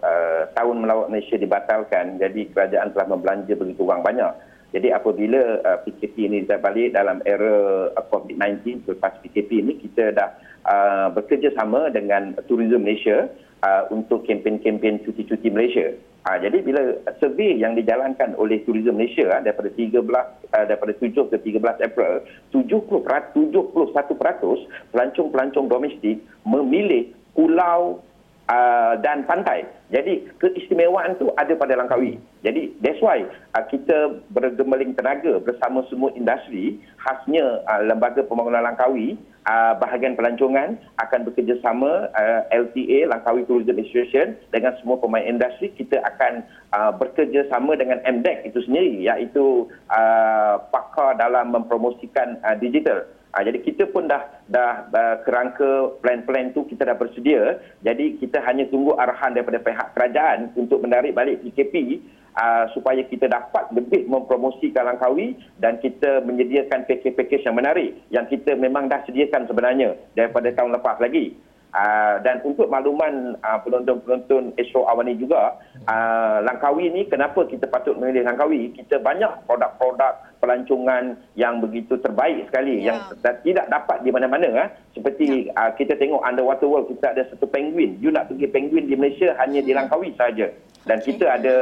uh, 0.00 0.48
tahun 0.56 0.80
melawat 0.80 1.12
Malaysia 1.12 1.36
dibatalkan, 1.36 2.16
jadi 2.16 2.48
kerajaan 2.48 2.96
telah 2.96 3.12
membelanja 3.12 3.52
begitu 3.60 3.84
wang 3.84 4.00
banyak. 4.00 4.32
Jadi 4.72 4.88
apabila 4.92 5.60
uh, 5.68 5.78
PKP 5.84 6.16
ini 6.32 6.48
balik 6.48 6.96
dalam 6.96 7.20
era 7.28 7.92
uh, 7.92 8.04
COVID-19 8.08 8.88
selepas 8.88 9.20
PKP 9.20 9.68
ini 9.68 9.72
kita 9.84 10.16
dah 10.16 10.32
uh, 10.64 11.08
bekerjasama 11.12 11.92
dengan 11.92 12.32
Tourism 12.48 12.80
Malaysia 12.80 13.28
uh, 13.62 13.82
untuk 13.90 14.26
kempen-kempen 14.26 15.02
cuti-cuti 15.06 15.48
Malaysia. 15.50 15.94
Uh, 16.28 16.36
jadi 16.44 16.60
bila 16.60 16.82
survey 17.22 17.56
yang 17.56 17.72
dijalankan 17.72 18.36
oleh 18.36 18.60
Tourism 18.68 19.00
Malaysia 19.00 19.32
uh, 19.32 19.40
daripada 19.40 19.72
13 19.72 19.96
uh, 20.02 20.64
daripada 20.68 20.92
7 20.92 21.14
ke 21.14 21.36
13 21.40 21.86
April 21.88 22.12
70 22.52 22.84
71% 23.32 24.92
pelancong-pelancong 24.92 25.66
domestik 25.72 26.20
memilih 26.44 27.14
pulau 27.32 28.02
uh, 28.48 28.98
dan 29.04 29.24
pantai. 29.28 29.64
Jadi 29.88 30.28
keistimewaan 30.36 31.16
tu 31.16 31.32
ada 31.40 31.52
pada 31.56 31.72
Langkawi. 31.72 32.20
Jadi 32.44 32.76
that's 32.84 33.00
why 33.00 33.24
uh, 33.56 33.64
kita 33.68 34.20
bergemeling 34.32 34.92
tenaga 34.92 35.40
bersama 35.40 35.84
semua 35.88 36.12
industri 36.12 36.76
khasnya 37.00 37.64
uh, 37.64 37.80
lembaga 37.88 38.20
pembangunan 38.24 38.64
Langkawi 38.64 39.16
uh, 39.48 39.72
bahagian 39.80 40.12
pelancongan 40.12 40.76
akan 41.00 41.20
bekerjasama 41.24 42.12
uh, 42.12 42.40
LTA 42.52 43.08
Langkawi 43.08 43.48
Tourism 43.48 43.80
Association 43.80 44.36
dengan 44.52 44.76
semua 44.84 45.00
pemain 45.00 45.24
industri 45.24 45.72
kita 45.72 46.04
akan 46.04 46.44
uh, 46.76 46.92
bekerjasama 46.92 47.80
dengan 47.80 48.04
MDEC 48.04 48.52
itu 48.52 48.60
sendiri 48.68 49.08
iaitu 49.08 49.72
uh, 49.88 50.60
pakar 50.68 51.16
dalam 51.16 51.56
mempromosikan 51.56 52.36
uh, 52.44 52.56
digital 52.60 53.08
Ha, 53.28 53.44
jadi 53.44 53.60
kita 53.60 53.92
pun 53.92 54.08
dah 54.08 54.24
dah, 54.48 54.88
dah 54.88 55.20
kerangka 55.28 56.00
plan-plan 56.00 56.56
tu 56.56 56.64
kita 56.64 56.88
dah 56.88 56.96
bersedia. 56.96 57.60
Jadi 57.84 58.16
kita 58.16 58.40
hanya 58.48 58.64
tunggu 58.72 58.96
arahan 58.96 59.36
daripada 59.36 59.60
pihak 59.60 59.92
kerajaan 59.92 60.48
untuk 60.56 60.80
menarik 60.80 61.12
balik 61.12 61.44
PKP 61.44 62.00
uh, 62.38 62.64
supaya 62.72 63.04
kita 63.04 63.28
dapat 63.28 63.68
lebih 63.74 64.08
mempromosikan 64.08 64.88
Langkawi 64.88 65.36
dan 65.60 65.76
kita 65.82 66.24
menyediakan 66.24 66.88
pakej-pakej 66.88 67.44
yang 67.44 67.56
menarik 67.58 67.90
yang 68.08 68.24
kita 68.30 68.56
memang 68.56 68.88
dah 68.88 69.04
sediakan 69.04 69.44
sebenarnya 69.44 69.98
daripada 70.16 70.48
tahun 70.54 70.78
lepas 70.80 70.96
lagi. 71.02 71.36
Uh, 71.68 72.16
dan 72.24 72.40
untuk 72.48 72.72
makluman 72.72 73.36
uh, 73.44 73.60
penonton-penonton 73.60 74.56
Astro 74.56 74.88
Awani 74.88 75.20
juga, 75.20 75.60
uh, 75.84 76.40
Langkawi 76.40 76.88
ni 76.88 77.04
kenapa 77.04 77.44
kita 77.44 77.68
patut 77.68 77.92
memilih 78.00 78.24
Langkawi? 78.24 78.72
Kita 78.72 78.96
banyak 78.96 79.44
produk-produk 79.44 80.37
pelancongan 80.38 81.18
yang 81.34 81.58
begitu 81.58 81.98
terbaik 81.98 82.46
sekali 82.50 82.82
yeah. 82.82 82.94
yang 82.94 82.98
tidak 83.42 83.66
dapat 83.70 84.02
di 84.06 84.10
mana-mana 84.14 84.48
eh. 84.66 84.68
seperti 84.94 85.50
yeah. 85.50 85.58
uh, 85.58 85.70
kita 85.74 85.98
tengok 85.98 86.22
underwater 86.22 86.66
world 86.70 86.86
kita 86.90 87.14
ada 87.14 87.22
satu 87.30 87.46
penguin 87.50 87.98
you 87.98 88.10
nak 88.10 88.30
pergi 88.30 88.46
penguin 88.50 88.86
di 88.86 88.94
Malaysia 88.94 89.34
hanya 89.42 89.60
di 89.60 89.72
Langkawi 89.74 90.14
saja 90.14 90.50
dan 90.86 91.02
okay. 91.02 91.12
kita 91.12 91.26
ada 91.28 91.54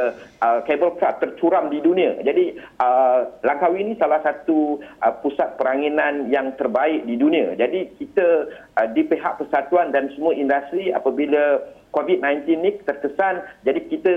uh, 0.44 0.60
cable 0.68 0.94
car 1.00 1.18
tercuram 1.18 1.72
di 1.72 1.80
dunia 1.80 2.20
jadi 2.20 2.60
uh, 2.78 3.40
Langkawi 3.42 3.82
ini 3.82 3.92
salah 3.96 4.20
satu 4.20 4.78
uh, 5.02 5.14
pusat 5.24 5.56
peranginan 5.56 6.28
yang 6.28 6.52
terbaik 6.60 7.02
di 7.08 7.16
dunia 7.16 7.56
jadi 7.56 7.90
kita 7.96 8.26
uh, 8.76 8.88
di 8.92 9.02
pihak 9.02 9.40
persatuan 9.40 9.90
dan 9.90 10.12
semua 10.14 10.36
industri 10.36 10.92
apabila 10.92 11.64
COVID-19 11.96 12.44
ni 12.60 12.70
terkesan 12.84 13.40
jadi 13.64 13.80
kita 13.88 14.12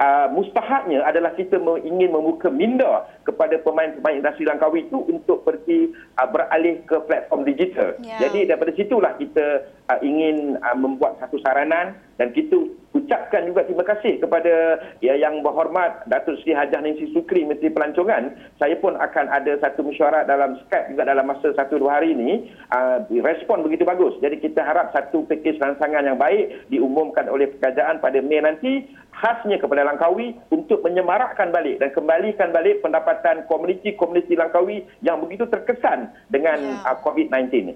uh, 0.00 0.28
mustahaknya 0.32 1.04
adalah 1.04 1.32
kita 1.36 1.60
ingin 1.84 2.10
membuka 2.12 2.48
minda 2.48 3.06
kepada 3.24 3.60
pemain-pemain 3.60 4.20
industri 4.20 4.48
Langkawi 4.48 4.88
itu 4.88 4.98
untuk 5.06 5.44
pergi 5.44 5.92
uh, 6.18 6.28
beralih 6.28 6.82
ke 6.88 6.96
platform 7.04 7.44
digital. 7.46 7.96
Yeah. 8.00 8.28
Jadi 8.28 8.48
daripada 8.48 8.72
situlah 8.74 9.12
kita 9.20 9.68
uh, 9.92 10.00
ingin 10.00 10.58
uh, 10.60 10.76
membuat 10.76 11.20
satu 11.20 11.38
saranan 11.44 11.96
dan 12.16 12.32
kita 12.32 12.56
ucapkan 12.90 13.46
juga 13.46 13.62
terima 13.62 13.86
kasih 13.86 14.18
kepada 14.18 14.82
ya, 14.98 15.14
yang 15.14 15.46
berhormat 15.46 16.06
Datuk 16.10 16.42
Seri 16.42 16.58
Hajah 16.58 16.82
Ningsi 16.82 17.14
Sukri 17.14 17.46
Menteri 17.46 17.70
Pelancongan. 17.70 18.34
Saya 18.58 18.74
pun 18.82 18.98
akan 18.98 19.30
ada 19.30 19.54
satu 19.62 19.86
mesyuarat 19.86 20.26
dalam 20.26 20.58
Skype 20.66 20.94
juga 20.94 21.06
dalam 21.06 21.26
masa 21.30 21.54
satu 21.54 21.78
dua 21.78 22.02
hari 22.02 22.18
ini. 22.18 22.50
Uh, 22.74 23.06
respon 23.22 23.62
begitu 23.62 23.86
bagus. 23.86 24.18
Jadi 24.18 24.42
kita 24.42 24.66
harap 24.66 24.90
satu 24.90 25.22
pakej 25.30 25.62
rancangan 25.62 26.02
yang 26.02 26.18
baik 26.18 26.66
diumumkan 26.66 27.30
oleh 27.30 27.46
kerajaan 27.62 28.02
pada 28.02 28.18
Mei 28.18 28.42
nanti 28.42 28.90
khasnya 29.14 29.62
kepada 29.62 29.86
Langkawi 29.86 30.34
untuk 30.50 30.82
menyemarakkan 30.82 31.54
balik 31.54 31.78
dan 31.78 31.94
kembalikan 31.94 32.50
balik 32.50 32.82
pendapatan 32.82 33.46
komuniti-komuniti 33.46 34.34
Langkawi 34.34 34.82
yang 35.06 35.22
begitu 35.22 35.46
terkesan 35.46 36.10
dengan 36.26 36.58
ya. 36.58 36.90
uh, 36.90 36.96
COVID-19 37.06 37.54
ini. 37.54 37.74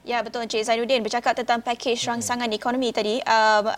Ya 0.00 0.24
betul 0.24 0.48
Encik 0.48 0.64
Zainuddin 0.64 1.04
bercakap 1.04 1.36
tentang 1.36 1.60
pakej 1.60 1.92
rangsangan 2.08 2.48
ekonomi 2.56 2.88
tadi. 2.88 3.20
Uh, 3.20 3.68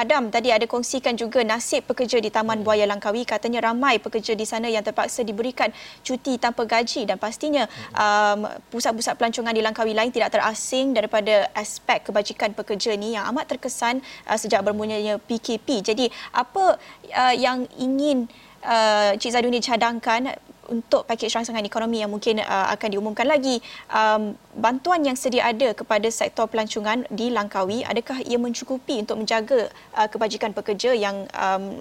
Adam 0.00 0.32
tadi 0.32 0.48
ada 0.48 0.64
kongsikan 0.64 1.12
juga 1.12 1.44
nasib 1.44 1.84
pekerja 1.84 2.16
di 2.16 2.32
Taman 2.32 2.64
Buaya 2.64 2.88
Langkawi. 2.88 3.28
Katanya 3.28 3.68
ramai 3.68 4.00
pekerja 4.00 4.32
di 4.32 4.48
sana 4.48 4.72
yang 4.72 4.80
terpaksa 4.80 5.20
diberikan 5.20 5.68
cuti 6.00 6.40
tanpa 6.40 6.64
gaji 6.64 7.04
dan 7.04 7.20
pastinya 7.20 7.68
um, 7.92 8.48
pusat-pusat 8.72 9.20
pelancongan 9.20 9.52
di 9.52 9.60
Langkawi 9.60 9.92
lain 9.92 10.08
tidak 10.08 10.32
terasing 10.32 10.96
daripada 10.96 11.52
aspek 11.52 12.00
kebajikan 12.08 12.56
pekerja 12.56 12.96
ni 12.96 13.12
yang 13.12 13.28
amat 13.28 13.52
terkesan 13.52 14.00
uh, 14.24 14.40
sejak 14.40 14.64
bermulanya 14.64 15.20
PKP. 15.20 15.84
Jadi 15.84 16.08
apa 16.32 16.80
uh, 17.12 17.34
yang 17.36 17.68
ingin 17.76 18.24
uh, 18.64 19.12
Cik 19.20 19.36
Zainuddin 19.36 19.60
cadangkan 19.60 20.32
untuk 20.70 21.04
pakej 21.04 21.28
rangsangan 21.34 21.66
ekonomi 21.66 22.00
yang 22.00 22.08
mungkin 22.08 22.38
uh, 22.40 22.70
akan 22.72 22.88
diumumkan 22.94 23.26
lagi. 23.26 23.58
Um, 23.90 24.38
bantuan 24.56 25.02
yang 25.02 25.18
sedia 25.18 25.50
ada 25.50 25.74
kepada 25.74 26.06
sektor 26.08 26.46
pelancongan 26.46 27.04
di 27.10 27.34
Langkawi 27.34 27.82
adakah 27.82 28.22
ia 28.22 28.38
mencukupi 28.38 29.02
untuk 29.02 29.18
menjaga 29.18 29.68
uh, 29.98 30.08
kebajikan 30.08 30.54
pekerja 30.54 30.94
yang 30.94 31.26
um, 31.34 31.76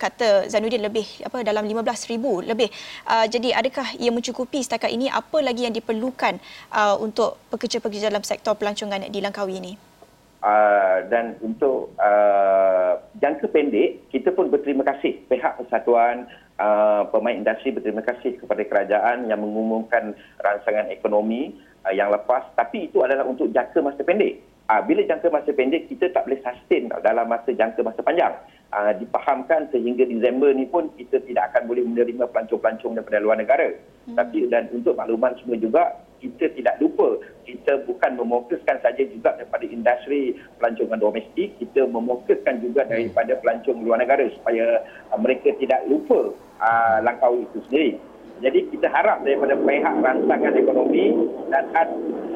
kata 0.00 0.48
Zainuddin 0.48 0.82
lebih 0.82 1.04
apa 1.22 1.44
dalam 1.44 1.68
15000 1.68 2.48
lebih? 2.48 2.72
Uh, 3.04 3.26
jadi 3.28 3.60
adakah 3.60 3.94
ia 4.00 4.10
mencukupi 4.10 4.64
setakat 4.64 4.90
ini? 4.90 5.12
Apa 5.12 5.44
lagi 5.44 5.68
yang 5.68 5.74
diperlukan 5.76 6.40
uh, 6.72 6.96
untuk 6.98 7.38
pekerja-pekerja 7.52 8.08
dalam 8.08 8.24
sektor 8.24 8.56
pelancongan 8.56 9.06
di 9.12 9.20
Langkawi 9.20 9.60
ini? 9.60 9.74
Uh, 10.42 11.06
dan 11.06 11.38
untuk 11.38 11.94
uh, 12.02 12.98
jangka 13.22 13.46
pendek 13.54 14.10
kita 14.10 14.34
pun 14.34 14.50
berterima 14.50 14.82
kasih 14.82 15.22
pihak 15.30 15.54
persatuan 15.54 16.26
uh, 16.62 17.02
pemain 17.10 17.34
industri 17.34 17.74
berterima 17.74 18.06
kasih 18.06 18.38
kepada 18.38 18.62
kerajaan 18.62 19.26
yang 19.26 19.42
mengumumkan 19.42 20.14
rancangan 20.38 20.86
ekonomi 20.94 21.58
uh, 21.82 21.90
yang 21.90 22.14
lepas 22.14 22.46
tapi 22.54 22.86
itu 22.86 23.02
adalah 23.02 23.26
untuk 23.26 23.50
jangka 23.50 23.82
masa 23.82 24.06
pendek. 24.06 24.38
Uh, 24.70 24.78
bila 24.86 25.02
jangka 25.02 25.28
masa 25.34 25.50
pendek 25.50 25.90
kita 25.90 26.06
tak 26.14 26.22
boleh 26.24 26.38
sustain 26.38 26.86
dalam 27.02 27.26
masa 27.26 27.50
jangka 27.50 27.82
masa 27.82 28.00
panjang. 28.06 28.34
Uh, 28.72 28.88
dipahamkan 28.96 29.68
sehingga 29.68 30.08
Disember 30.08 30.48
ni 30.56 30.64
pun 30.64 30.88
kita 30.96 31.20
tidak 31.28 31.52
akan 31.52 31.68
boleh 31.68 31.84
menerima 31.84 32.24
pelancong-pelancong 32.32 32.96
daripada 32.96 33.20
luar 33.20 33.36
negara. 33.36 33.68
Hmm. 34.08 34.16
Tapi 34.16 34.48
dan 34.48 34.72
untuk 34.72 34.96
makluman 34.96 35.36
semua 35.42 35.60
juga 35.60 35.82
kita 36.22 36.46
tidak 36.54 36.78
lupa. 36.78 37.18
Kita 37.42 37.82
bukan 37.84 38.22
memokuskan 38.22 38.78
saja 38.78 39.02
juga 39.02 39.34
daripada 39.34 39.66
industri 39.66 40.38
pelancongan 40.62 41.02
domestik 41.02 41.58
kita 41.58 41.90
memokuskan 41.90 42.62
juga 42.62 42.86
daripada 42.86 43.34
pelancong 43.42 43.82
luar 43.82 43.98
negara 43.98 44.22
supaya 44.38 44.78
uh, 45.10 45.18
mereka 45.18 45.50
tidak 45.58 45.82
lupa 45.90 46.30
uh, 46.62 46.96
langkah 47.02 47.34
itu 47.34 47.58
sendiri 47.66 47.98
jadi 48.42 48.58
kita 48.74 48.90
harap 48.90 49.22
daripada 49.22 49.54
pihak 49.54 49.94
rancangan 50.02 50.54
ekonomi 50.58 51.14
dan 51.48 51.64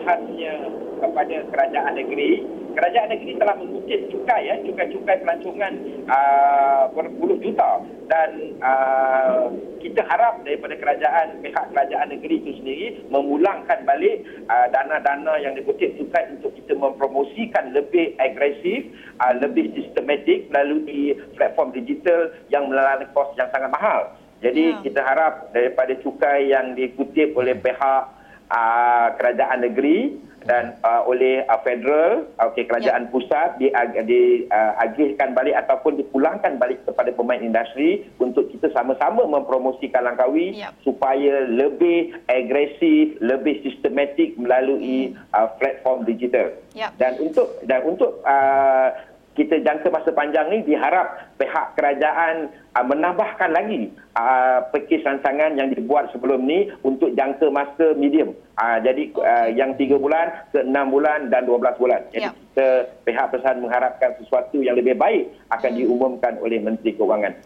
khasnya 0.07 0.55
kepada 1.03 1.37
kerajaan 1.51 1.95
negeri 1.99 2.47
kerajaan 2.77 3.09
negeri 3.09 3.41
telah 3.41 3.57
mengutip 3.57 4.01
cukai 4.13 4.53
ya 4.53 4.61
cukai-cukai 4.61 5.25
pelancongan 5.25 5.73
uh, 6.13 6.93
berpuluh 6.93 7.41
juta. 7.41 7.81
Dan 8.07 8.61
uh, 8.61 9.49
kita 9.81 10.05
harap 10.05 10.45
daripada 10.45 10.77
kerajaan 10.77 11.41
pihak 11.41 11.73
kerajaan 11.73 12.13
negeri 12.13 12.39
itu 12.45 12.53
sendiri 12.61 12.87
memulangkan 13.09 13.83
balik 13.89 14.23
uh, 14.47 14.69
dana-dana 14.71 15.41
yang 15.41 15.57
dikutip 15.57 15.97
cukai 15.97 16.37
untuk 16.37 16.53
kita 16.55 16.77
mempromosikan 16.77 17.73
lebih 17.73 18.13
agresif 18.21 18.87
uh, 19.25 19.35
lebih 19.41 19.73
sistematik 19.73 20.53
melalui 20.53 21.17
platform 21.35 21.73
digital 21.73 22.31
yang 22.53 22.69
melalui 22.69 23.09
kos 23.17 23.33
yang 23.41 23.49
sangat 23.51 23.73
mahal 23.73 24.13
jadi 24.47 24.65
ya. 24.79 24.81
kita 24.87 25.01
harap 25.03 25.51
daripada 25.51 25.93
cukai 25.99 26.55
yang 26.55 26.79
dikutip 26.79 27.35
oleh 27.35 27.59
pihak 27.59 28.03
uh, 28.51 29.09
kerajaan 29.19 29.67
negeri 29.67 30.27
dan 30.47 30.79
uh, 30.87 31.03
oleh 31.11 31.43
uh, 31.51 31.59
federal 31.67 32.31
okey 32.51 32.71
kerajaan 32.71 33.11
ya. 33.11 33.11
pusat 33.11 33.49
diagihkan 33.59 35.35
uh, 35.35 35.37
balik 35.37 35.59
ataupun 35.59 35.99
dipulangkan 35.99 36.55
balik 36.57 36.87
kepada 36.87 37.11
pemain 37.11 37.43
industri 37.43 38.07
untuk 38.23 38.47
kita 38.55 38.71
sama-sama 38.71 39.27
mempromosikan 39.27 40.07
Langkawi 40.07 40.63
ya. 40.63 40.71
supaya 40.87 41.43
lebih 41.51 42.15
agresif 42.31 43.19
lebih 43.19 43.61
sistematik 43.67 44.39
melalui 44.39 45.19
uh, 45.35 45.51
platform 45.59 46.07
digital 46.07 46.55
ya. 46.79 46.95
dan 46.95 47.19
untuk 47.19 47.59
dan 47.67 47.83
untuk 47.83 48.23
uh, 48.23 48.95
kita 49.37 49.61
jangka 49.61 49.93
masa 49.93 50.11
panjang 50.11 50.49
ni 50.49 50.65
diharap 50.65 51.37
pihak 51.37 51.77
kerajaan 51.77 52.49
uh, 52.73 52.81
menambahkan 52.83 53.53
lagi 53.53 53.93
uh, 54.17 54.65
pakej 54.73 55.05
rancangan 55.05 55.55
yang 55.55 55.69
dibuat 55.69 56.09
sebelum 56.11 56.43
ni 56.43 56.73
untuk 56.81 57.13
jangka 57.13 57.53
masa 57.53 57.93
medium. 57.95 58.33
Uh, 58.57 58.81
jadi 58.81 59.13
uh, 59.15 59.49
yang 59.53 59.77
3 59.77 60.01
bulan 60.01 60.33
ke 60.51 60.65
6 60.65 60.73
bulan 60.89 61.29
dan 61.29 61.45
12 61.45 61.61
bulan. 61.77 62.01
Jadi 62.11 62.25
Ya. 62.25 62.33
kita 62.33 62.67
pihak 63.05 63.27
perusahaan 63.29 63.61
mengharapkan 63.61 64.17
sesuatu 64.17 64.59
yang 64.59 64.75
lebih 64.75 64.97
baik 64.97 65.29
akan 65.53 65.71
Hmm. 65.71 65.79
diumumkan 65.79 66.33
oleh 66.41 66.57
Menteri 66.57 66.97
Keuangan. 66.97 67.37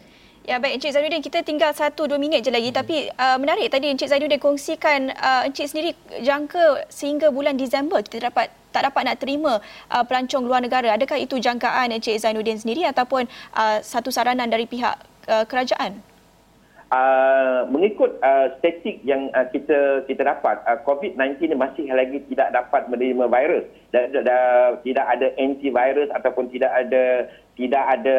Ya 0.41 0.57
baik 0.57 0.81
Encik 0.81 0.97
Zainuddin 0.97 1.21
kita 1.21 1.43
tinggal 1.43 1.75
1 1.75 2.07
2 2.09 2.17
minit 2.17 2.41
je 2.41 2.49
lagi 2.49 2.71
tapi 2.71 3.11
uh, 3.13 3.37
menarik 3.37 3.69
tadi 3.69 3.91
Encik 3.91 4.09
Zainuddin 4.09 4.39
kongsikan 4.39 5.13
uh, 5.13 5.45
Encik 5.45 5.69
sendiri 5.69 5.93
jangka 6.23 6.87
sehingga 6.89 7.29
bulan 7.29 7.59
Disember 7.59 8.01
kita 8.01 8.31
dapat 8.31 8.49
tak 8.71 8.91
dapat 8.91 9.03
nak 9.07 9.17
terima 9.23 9.63
uh, 9.91 10.05
pelancong 10.07 10.47
luar 10.47 10.63
negara. 10.65 10.95
Adakah 10.95 11.19
itu 11.21 11.39
jangkaan 11.39 11.95
Encik 11.95 12.19
Zainuddin 12.19 12.59
sendiri 12.59 12.87
ataupun 12.87 13.27
uh, 13.55 13.79
satu 13.83 14.11
saranan 14.11 14.51
dari 14.51 14.67
pihak 14.67 14.99
uh, 15.31 15.45
kerajaan? 15.47 16.10
Uh, 16.91 17.71
mengikut 17.71 18.19
uh, 18.19 18.51
statistik 18.59 18.99
yang 19.07 19.31
uh, 19.31 19.47
kita 19.55 20.03
kita 20.11 20.27
dapat 20.27 20.59
uh, 20.67 20.75
COVID-19 20.83 21.39
ni 21.39 21.55
masih 21.55 21.87
lagi 21.87 22.19
tidak 22.27 22.51
dapat 22.51 22.91
menerima 22.91 23.31
virus. 23.31 23.63
Dan 23.95 24.11
tidak 24.83 25.07
ada 25.07 25.31
antivirus 25.39 26.11
ataupun 26.11 26.51
tidak 26.51 26.75
ada 26.75 27.31
tidak 27.55 27.85
ada 27.95 28.19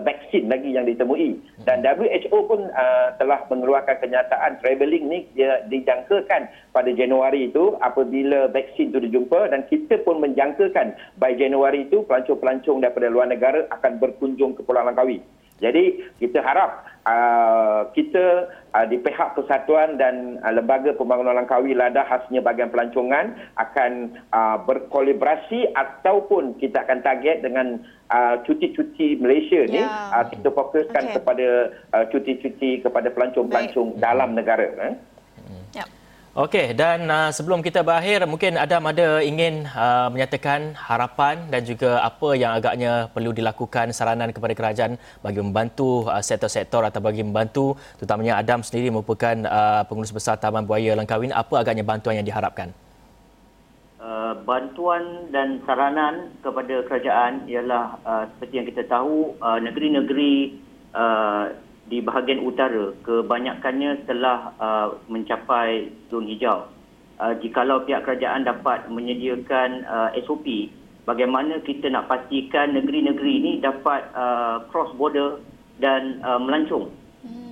vaksin 0.00 0.48
lagi 0.48 0.72
yang 0.72 0.88
ditemui. 0.88 1.36
Dan 1.68 1.84
WHO 1.84 2.38
pun 2.48 2.72
uh, 2.72 3.12
telah 3.20 3.44
mengeluarkan 3.52 4.00
kenyataan 4.00 4.64
travelling 4.64 5.12
ni 5.12 5.28
dia 5.36 5.60
dijangkakan 5.68 6.48
pada 6.72 6.90
Januari 6.96 7.52
itu 7.52 7.76
apabila 7.84 8.48
vaksin 8.48 8.96
itu 8.96 9.12
dijumpa. 9.12 9.52
Dan 9.52 9.68
kita 9.68 10.00
pun 10.08 10.24
menjangkakan 10.24 11.20
by 11.20 11.36
Januari 11.36 11.84
itu 11.84 12.00
pelancong-pelancong 12.08 12.80
daripada 12.80 13.12
luar 13.12 13.28
negara 13.28 13.68
akan 13.76 14.00
berkunjung 14.00 14.56
ke 14.56 14.64
Pulau 14.64 14.88
Langkawi. 14.88 15.20
Jadi 15.56 16.04
kita 16.20 16.44
harap 16.44 16.84
uh, 17.08 17.88
kita 17.96 18.52
uh, 18.76 18.84
di 18.84 19.00
pihak 19.00 19.32
persatuan 19.32 19.96
dan 19.96 20.36
uh, 20.44 20.52
lembaga 20.52 20.92
pembangunan 20.92 21.32
Langkawi 21.32 21.72
Lada 21.72 22.04
khasnya 22.04 22.44
bahagian 22.44 22.68
pelancongan 22.68 23.32
akan 23.56 24.20
uh, 24.36 24.60
berkolaborasi 24.68 25.72
ataupun 25.72 26.60
kita 26.60 26.84
akan 26.84 27.00
target 27.00 27.40
dengan 27.40 27.80
uh, 28.12 28.36
cuti-cuti 28.44 29.16
Malaysia 29.16 29.64
ni 29.64 29.80
Ya. 29.80 30.12
uh, 30.12 30.24
kita 30.28 30.52
fokuskan 30.52 31.04
Okey. 31.08 31.14
kepada 31.20 31.48
uh, 31.96 32.04
cuti-cuti 32.12 32.70
kepada 32.84 33.08
pelancong-pelancong 33.08 33.96
dalam 33.96 34.36
negara 34.36 34.68
eh. 34.92 34.96
Okey 36.36 36.76
dan 36.76 37.08
uh, 37.08 37.32
sebelum 37.32 37.64
kita 37.64 37.80
berakhir 37.80 38.28
mungkin 38.28 38.60
Adam 38.60 38.84
ada 38.92 39.24
ingin 39.24 39.64
uh, 39.72 40.12
menyatakan 40.12 40.76
harapan 40.76 41.48
dan 41.48 41.64
juga 41.64 42.04
apa 42.04 42.36
yang 42.36 42.52
agaknya 42.52 43.08
perlu 43.08 43.32
dilakukan 43.32 43.88
saranan 43.96 44.36
kepada 44.36 44.52
kerajaan 44.52 45.00
bagi 45.24 45.40
membantu 45.40 46.04
uh, 46.04 46.20
sektor-sektor 46.20 46.84
atau 46.84 47.00
bagi 47.00 47.24
membantu 47.24 47.72
terutamanya 47.96 48.36
Adam 48.36 48.60
sendiri 48.60 48.92
merupakan 48.92 49.32
uh, 49.48 49.88
pengurus 49.88 50.12
besar 50.12 50.36
Taman 50.36 50.68
Buaya 50.68 50.92
Langkawi 50.92 51.32
apa 51.32 51.56
agaknya 51.56 51.88
bantuan 51.88 52.20
yang 52.20 52.28
diharapkan? 52.28 52.68
Uh, 53.96 54.36
bantuan 54.44 55.32
dan 55.32 55.64
saranan 55.64 56.36
kepada 56.44 56.84
kerajaan 56.84 57.48
ialah 57.48 57.96
uh, 58.04 58.28
seperti 58.36 58.60
yang 58.60 58.68
kita 58.68 58.84
tahu 58.84 59.40
uh, 59.40 59.56
negeri-negeri 59.56 60.52
uh, 60.92 61.64
di 61.86 62.02
bahagian 62.02 62.42
utara 62.42 62.92
kebanyakannya 63.06 64.06
telah 64.10 64.52
uh, 64.58 64.88
mencapai 65.06 65.90
zon 66.10 66.26
hijau. 66.26 66.66
Uh, 67.16 67.32
jikalau 67.40 67.80
pihak 67.86 68.04
kerajaan 68.04 68.44
dapat 68.44 68.90
menyediakan 68.92 69.88
uh, 69.88 70.12
SOP 70.28 70.44
bagaimana 71.08 71.64
kita 71.64 71.88
nak 71.88 72.12
pastikan 72.12 72.76
negeri-negeri 72.76 73.32
ini 73.40 73.52
dapat 73.64 74.04
uh, 74.12 74.68
cross 74.68 74.92
border 75.00 75.40
dan 75.80 76.20
uh, 76.20 76.36
melancong 76.36 76.92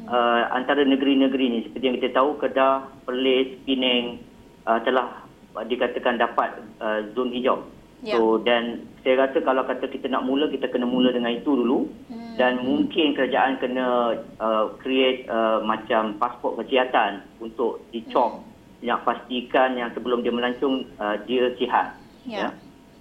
uh, 0.09 0.42
antara 0.53 0.85
negeri-negeri 0.85 1.44
ini 1.49 1.59
seperti 1.68 1.85
yang 1.85 1.97
kita 2.01 2.11
tahu 2.16 2.37
Kedah, 2.40 2.88
Perlis, 3.09 3.57
Penang 3.64 4.20
uh, 4.68 4.79
telah 4.85 5.25
uh, 5.57 5.64
dikatakan 5.64 6.20
dapat 6.20 6.61
uh, 6.81 7.09
zon 7.16 7.33
hijau. 7.33 7.64
Ya. 8.05 8.20
So 8.20 8.37
dan 8.44 8.85
saya 9.01 9.25
rasa 9.29 9.40
kalau 9.40 9.64
kata 9.64 9.88
kita 9.88 10.12
nak 10.12 10.29
mula 10.29 10.53
kita 10.53 10.68
kena 10.68 10.85
mula 10.85 11.09
dengan 11.09 11.33
itu 11.33 11.57
dulu 11.57 11.88
hmm. 12.12 12.23
Dan 12.35 12.62
mungkin 12.66 13.14
kerajaan 13.14 13.62
kena 13.62 14.18
uh, 14.42 14.66
create 14.83 15.27
uh, 15.31 15.62
macam 15.62 16.18
pasport 16.18 16.59
kesihatan 16.62 17.23
untuk 17.38 17.83
dicop 17.94 18.42
hmm. 18.42 18.83
yang 18.83 18.99
pastikan 19.07 19.79
yang 19.79 19.90
sebelum 19.94 20.27
dia 20.27 20.35
melancong 20.35 20.88
uh, 20.99 21.16
dia 21.27 21.55
sihat. 21.59 21.94
Ya. 22.27 22.51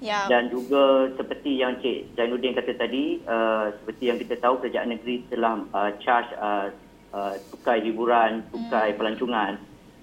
Ya. 0.03 0.27
Dan 0.27 0.51
juga 0.51 1.15
seperti 1.15 1.63
yang 1.63 1.79
Cik 1.79 2.19
Zainuddin 2.19 2.51
kata 2.51 2.75
tadi, 2.75 3.23
uh, 3.23 3.71
seperti 3.79 4.11
yang 4.11 4.19
kita 4.19 4.35
tahu 4.35 4.59
kerajaan 4.59 4.91
negeri 4.91 5.23
telah 5.31 5.63
uh, 5.71 5.95
charge 6.03 6.27
uh, 6.35 6.67
uh, 7.15 7.39
tukai 7.55 7.79
hiburan, 7.87 8.43
tukai 8.51 8.91
hmm. 8.91 8.99
pelancongan. 8.99 9.53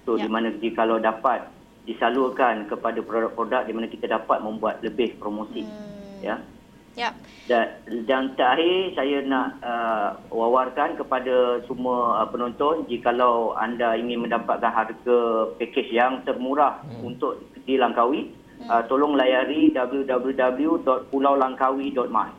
So 0.01 0.17
Ya. 0.17 0.25
di 0.25 0.29
mana 0.33 0.49
jikalau 0.57 0.97
dapat 0.97 1.45
disalurkan 1.85 2.65
kepada 2.65 2.97
produk-produk 3.05 3.69
di 3.69 3.73
mana 3.77 3.85
kita 3.85 4.09
dapat 4.09 4.41
membuat 4.41 4.81
lebih 4.81 5.21
promosi. 5.21 5.61
Hmm. 5.61 6.17
Ya. 6.25 6.35
Ya. 6.95 7.11
Dan, 7.47 7.67
dan 8.03 8.35
terakhir 8.35 8.95
saya 8.99 9.23
nak 9.23 9.63
uh, 9.63 10.19
wawarkan 10.27 10.99
kepada 10.99 11.63
semua 11.67 12.19
uh, 12.19 12.27
penonton 12.27 12.83
jikalau 12.91 13.55
anda 13.55 13.95
ingin 13.95 14.27
mendapatkan 14.27 14.71
harga 14.71 15.19
pakej 15.55 15.87
yang 15.91 16.19
termurah 16.27 16.83
hmm. 16.83 17.03
untuk 17.07 17.39
di 17.63 17.77
Langkawi 17.79 18.27
hmm. 18.27 18.67
uh, 18.67 18.83
tolong 18.91 19.15
layari 19.15 19.71
www.pulaulangkawi.my 19.71 22.29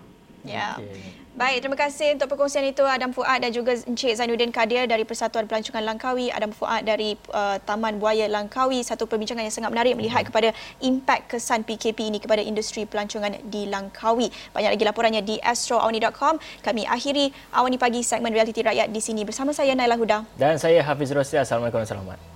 Ya. 0.43 0.75
Okey. 0.75 1.22
Baik, 1.33 1.65
terima 1.65 1.81
kasih 1.81 2.13
untuk 2.13 2.29
perkongsian 2.29 2.61
itu 2.69 2.85
Adam 2.85 3.09
Fuad 3.09 3.41
dan 3.41 3.49
juga 3.49 3.73
Encik 3.73 4.21
Zainuddin 4.21 4.53
Kadir 4.53 4.85
dari 4.85 5.01
Persatuan 5.09 5.49
Pelancongan 5.49 5.81
Langkawi, 5.81 6.29
Adam 6.29 6.53
Fuad 6.53 6.85
dari 6.85 7.17
uh, 7.33 7.57
Taman 7.57 7.97
Buaya 7.97 8.29
Langkawi. 8.29 8.85
Satu 8.85 9.09
perbincangan 9.09 9.41
yang 9.41 9.49
sangat 9.49 9.73
menarik 9.73 9.97
melihat 9.97 10.29
kepada 10.29 10.53
impak 10.85 11.33
kesan 11.33 11.65
PKP 11.65 12.13
ini 12.13 12.19
kepada 12.21 12.45
industri 12.45 12.85
pelancongan 12.85 13.41
di 13.49 13.65
Langkawi. 13.65 14.29
Banyak 14.53 14.77
lagi 14.77 14.85
laporannya 14.85 15.25
di 15.25 15.41
astroawani.com. 15.41 16.37
Kami 16.61 16.85
akhiri 16.85 17.33
Awani 17.57 17.81
Pagi 17.81 18.05
segmen 18.05 18.29
Realiti 18.29 18.61
Rakyat 18.61 18.93
di 18.93 19.01
sini 19.01 19.25
bersama 19.25 19.57
saya 19.57 19.73
Naila 19.73 19.97
Huda. 19.97 20.29
Dan 20.37 20.61
saya 20.61 20.85
Hafiz 20.85 21.17
Rosli. 21.17 21.41
Assalamualaikum 21.41 21.81
warahmatullahi 21.81 22.13
wabarakatuh. 22.13 22.32